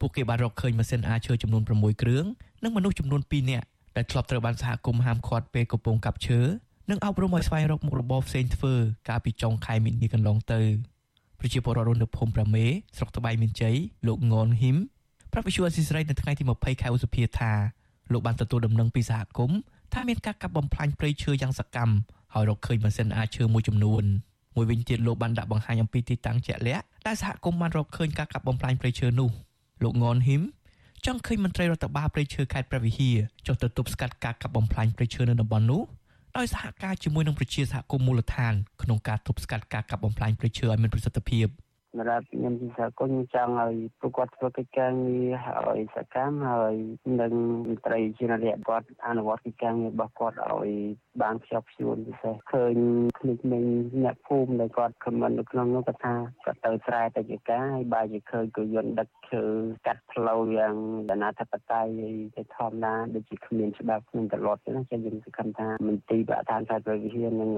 [0.00, 2.24] ពួកគេបានរកឃើញម៉ាស៊ីនអាឈើចំនួន6គ្រឿង
[2.62, 3.66] និងមនុស្សចំនួន2នាក់
[3.96, 6.40] ដែលធ្លាប់ត្រូវបានសហគមន៍ហាមឃាត់ពេលកំពុងកាប់ឈើ
[6.90, 8.74] និងអប់រំឲ្យស្វែងរកមុខរបរផ្សេងធ្វើ
[9.08, 10.60] កាលពីចុងខែមីនាកន្លងទៅ
[11.38, 12.64] ប្រជាពលរដ្ឋនៅភូមិប្រាមេ
[12.96, 14.76] ស្រុកត្បៃមានជ័យលោកងនហ៊ីម
[15.32, 17.52] ប្រាប់វិសុវអស៊ីស្រីនៅថ្ងៃទី20ខែឧសភាថា
[18.12, 19.58] លោកបានទទួលដំណឹងពីសហគមន៍
[19.92, 21.94] ថាមានការកាប់បំផ្លាញព្រៃឈើយ៉ាងសកម្ម
[22.34, 24.04] ហើយរកឃើញម៉ាស៊ីនអាឈើមួយចំនួន
[24.56, 29.30] មួយវិញទៀតលោកបានដាក់បង្ហាញអំពីទីតាំងជាក់លាក់ដែលសហគមន៍បានរកឃើញការកាប់បំផ្លាញព្រៃឈើនោះ
[29.82, 30.42] លោកងនហ៊ីម
[31.06, 33.16] ចង់ឃើញមន្ត្រីរដ្ឋបាលព្រៃឈើខេត្តព្រះវិហារ
[33.46, 35.82] ចុះទៅទប់ស្កាត់ការកាប់បំផ្លាញព្រៃឈើនៅតំបន់នោះ
[36.36, 41.46] ដោយសហការជាមួយនឹងប្រជាសហគមន៍មូលដ្ឋានក្នុងការទប់ស្កាត់ការកាប់បំផ្លាញព្រៃឈើឲ្យមានប្រសិទ្ធភាព។
[41.94, 46.74] សម្រាប់ខ្ញុំជាសហគមន៍ចង់ឲ្យពួកគាត់ធ្វើកិច្ចការងារឲ្យសកម្មហើយ
[47.20, 47.32] នឹង
[47.68, 50.70] មន្ត្រីជារយៈគាត់អនុវត្តកិច្ចការងាររបស់គាត់ឲ្យ
[51.22, 52.74] បានខ្ជាប់ខ្ជួនពិសេសឃើញ
[53.18, 56.14] ក្មេងៗអ្នកភូមិដែលគាត់ខមមិននៅក្នុងនោះគាត់ថា
[56.44, 59.44] គាត់ទៅស្រែទៅជាការហើយបើជាឃើញក៏យន្តដឹកឈើ
[59.86, 60.74] កាត់ផ្លូវយ៉ាង
[61.10, 61.92] អនាធិបតេយ្យ
[62.36, 67.50] ទៅធម្មតាដូចជាគ្មានច្បាប់គ្មានត្រឡប់ទេណាចឹងយើងសង្ឃឹមថាមន្ទីរបឋានខេត្តព្រះវិហារនិង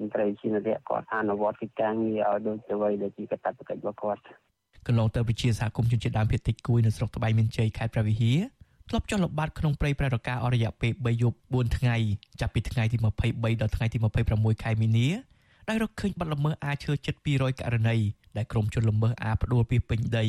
[0.00, 4.20] មន្ត្រីជារយៈគាត់អនុវត្តកិច្ចការងារឲ្យដូចទៅវិញដែលជាកតបកិច្ចរបស់គាត់
[4.86, 8.38] កន្លងទៅវិជាសហគមន៍ជនជាតិដើមភាគតិចគួយនៅស្រុកត្បៃមានជ័យខេត្តព្រះវិហារ
[8.88, 11.96] ធ្លាប់ចុះល្បាតក្នុងព្រៃប្រែរកាអស់រយៈពេល3យប់4ថ្ងៃ
[12.40, 13.98] ចាប់ពីថ្ងៃទី23ដល់ថ្ងៃទី
[14.30, 15.08] 26ខែមីនា
[15.68, 17.96] ដោយរកឃើញបាត់ល្មើសអាឈើជិត200ករណី
[18.36, 20.26] ដែលក្រុមជនល្មើសអាផ្ដួលពីពេញដី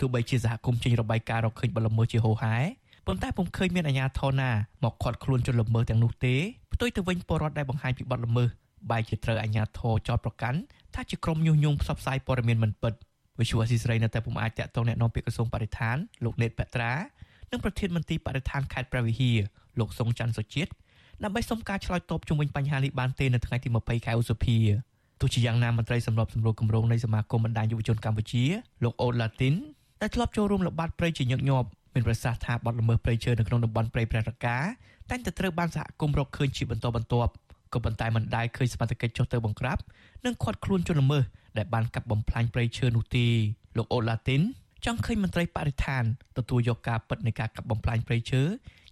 [0.00, 2.56] ទោះបីជាសហគមន៍ចេញរបាយការណ៍រកឃើញបាត់ល្មើសជាហូរហែ
[3.06, 4.50] ប៉ុន្តែពុំឃើញមានអាជ្ញាធរណា
[4.84, 6.34] មកខាត់ខ្លួនជនល្មើសទាំងនោះទេ
[6.74, 8.48] ផ្ទុយទៅវិញពលរដ្ឋដែលបង្ហាញពីបាត់ល្មើស
[8.91, 10.59] បែរជាត្រូវអាជ្ញាធរចោទប្រកាន់
[10.95, 12.93] ថាជាក្រុមញុះញង់ផ្សព្វផ្សាយព័ត៌មានមិនពិត
[13.39, 16.93] វិសុវអសីស្រីនៅតែពុំអាចតាក់ទងแนะនាំពាក្យក្រសួងបរិស្ថានលោកណេតបត្រា
[17.51, 19.37] និងប្រធានមន្ត្រីបរិស្ថានខេត្តព្រះវិហារ
[19.79, 20.71] លោកសុងច័ន្ទសុជាតិ
[21.23, 24.57] ដើម្បីសុំការឆ្លើយតបជុំវិញបញ្ហានេះបានទេនៅថ្ងៃទី20ខែឧសភា
[25.21, 28.43] ទោះជាយ៉ាងណាមន្ត្រីសម្របសម្រួលគម្រោងនៃសមាគមបណ្ដាញយុវជនកម្ពុជា
[28.83, 29.55] លោកអូឡាទីន
[30.01, 34.57] ដែលធ្លាប់ចូលរួមល្បាតព្រៃជាញឹកញាប់មានប្រសាសន៍ថាបទល្មើសព្រៃឈើនៅក្នុងតំបន់ព្រៃព្រះរកា
[35.09, 37.31] តែងតែត្រូវបានសហគមន៍រកឃើញជាបន្តបន្ទាប់
[37.74, 39.78] ក៏ប៉ុន្តែមិនដែលឃើញសមត្ថកិច្ចចុះទៅបង្ក្រាប
[40.24, 41.24] និងឃាត់ខ្លួនជនល្មើស
[41.58, 43.26] ដែលបានកាប់បំផ្លាញព្រៃឈើនោះទេ
[43.76, 44.42] លោកអូឡាទីន
[44.84, 46.04] ចង់ឃើញមន្ត្រីបរិស្ថាន
[46.38, 48.42] ទទួលយកការពិតនៃការកាប់បំផ្លាញព្រៃឈើ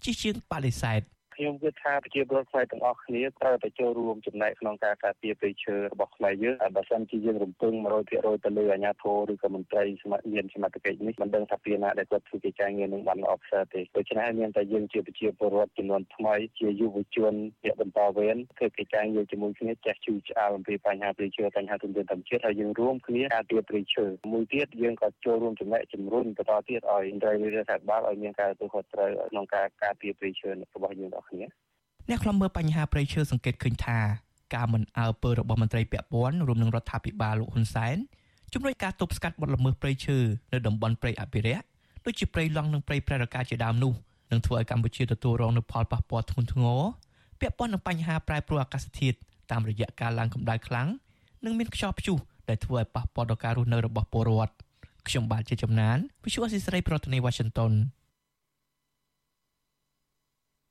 [0.04, 1.00] ជាជាងបដិសេធ
[1.42, 7.72] ខ្ញុំគិតថាប្រជាពលរដ្ឋខ្មែរទាំងអស់គ្នាត្រូវតែចូលរួមចំណែកក្នុងការការពារព្រៃឈើរបស់ខ្មែរយើងបើសិនជាយើងរំពឹង
[8.10, 17.34] 100%ទៅលើអាជ្ញាធរឬក៏មន្ត្រីសមត្ថមានសមត្ថកិច្ចនេះមិនដឹងថាពីណាដែលគាត់ធ្វើកិច្ចការងារនឹងបានល្អប្រសើរទេដូច្នេះមានតែយើងជាប្រជាពលរដ្ឋចំនួនថ្មីជាយុវជន
[17.64, 31.46] ជាបន្តវេនធ្វើកិច្ចការងារជាមួយគ្នាចេះជួយឆ្អាលអំពីបញ្ហាព្រៃឈើបញ្ហាទុនធានធម្មជាតិហើយយើងរួមគ្នាការពារព្រៃឈើមួយទៀតយើងក៏ចូលរួមចំណែកជំរុញបន្តទៀតឲ្យមន្ត្រីរាជរដ្ឋបាលឲ្យមានការទទួលខុសត្រូវក្នុងការការពារព្រៃឈើរបស់យើងទាំងគ្នា
[32.08, 33.98] អ្នកខ្លំមើលបញ្ហាព្រៃឈើសង្កេតឃើញថា
[34.54, 37.96] ការមិនអើពើរបស់មន្ត្រីពាក់ព័ន្ធរួមនឹងរដ្ឋាភិបាលលោកហ៊ុនសែន
[38.52, 40.18] ជំរុញការទប់ស្កាត់បទល្មើសព្រៃឈើ
[40.52, 41.64] នៅតំបន់ព្រៃអភិរក្ស
[42.04, 43.92] ដូចជាព្រៃឡង់និងព្រៃប្រែរកាជាដើមនោះ
[44.30, 46.80] នឹងធ្វើឲ្យកម្ពុជាទទួលរងនូវផលប៉ះពាល់ធ្ងន់ធ្ងរ
[47.40, 49.16] ពាក់ព័ន្ធនឹងបញ្ហាប្រែប្រួលអាកាសធាតុ
[49.50, 50.88] តាមរយៈការឡើងកម្ដៅខ្លាំង
[51.44, 52.16] និងមានខ្យល់ព្យុះ
[52.48, 54.54] ដែលធ្វើឲ្យប៉ះពាល់ដល់ការរស់នៅរបស់ពលរដ្ឋ
[55.08, 57.72] ខ្ញុំបាទជាចំណាន Visual Assisray ប្រធានាទី Washington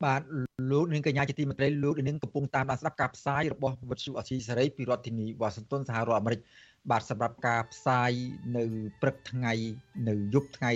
[0.06, 0.22] បាទ
[0.72, 6.42] លោកនាងកញ្ញាជាទីមេត្រីលោកនាងកំពុងតាមដានស្ដាប់ការផ្សាយរបស់វិទ្យុអសីសេរីពីរដ្ឋធានីវ៉ាស៊ីនតោនសហរដ្ឋអាមេរិក
[6.92, 8.12] បាទសម្រាប់ការផ្សាយ
[8.58, 8.64] នៅ
[9.02, 9.54] ព្រឹកថ្ងៃ
[10.10, 10.72] នៅយប់ថ្ងៃ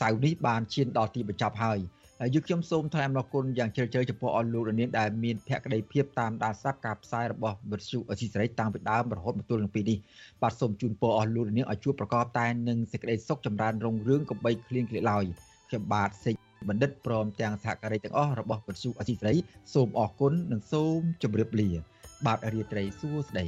[0.00, 1.78] សៅរ៍នេះបានឈានដល់ទីបញ្ចប់ហើយ
[2.20, 9.98] ហើយយើងខ្ញុំសូមថ្លែងអំណរគុណយ៉ាងជ្រាលជ្រៅចំពោះអស់លោកនាងដែលមានភក្ដីភាពតាមដានស្ដាប់ការផ្សាយរបស់វិទ្យុអសីសេរីតាំងពីដើមរហូតមកទល់នឹងពេលនេះ
[10.42, 15.24] បាទសូមជូនពរអស់លោកនាងឲ្យជួបប្រកបតែនឹងសេចក្តីសុខចម្រើនរុងរឿងកុំបីឃ្លៀងឃ្លាតឡើយ
[15.68, 16.34] ខ្ញុំបាទសេច
[16.68, 19.34] បណ្ឌិតព្រមទាំងសហការីទាំងអស់របស់វិទ្យុអសីសេរី
[19.74, 21.70] សូមអរគុណនិងសូមជម្រាបលា
[22.26, 23.46] បាទរាត្រីសួស្តី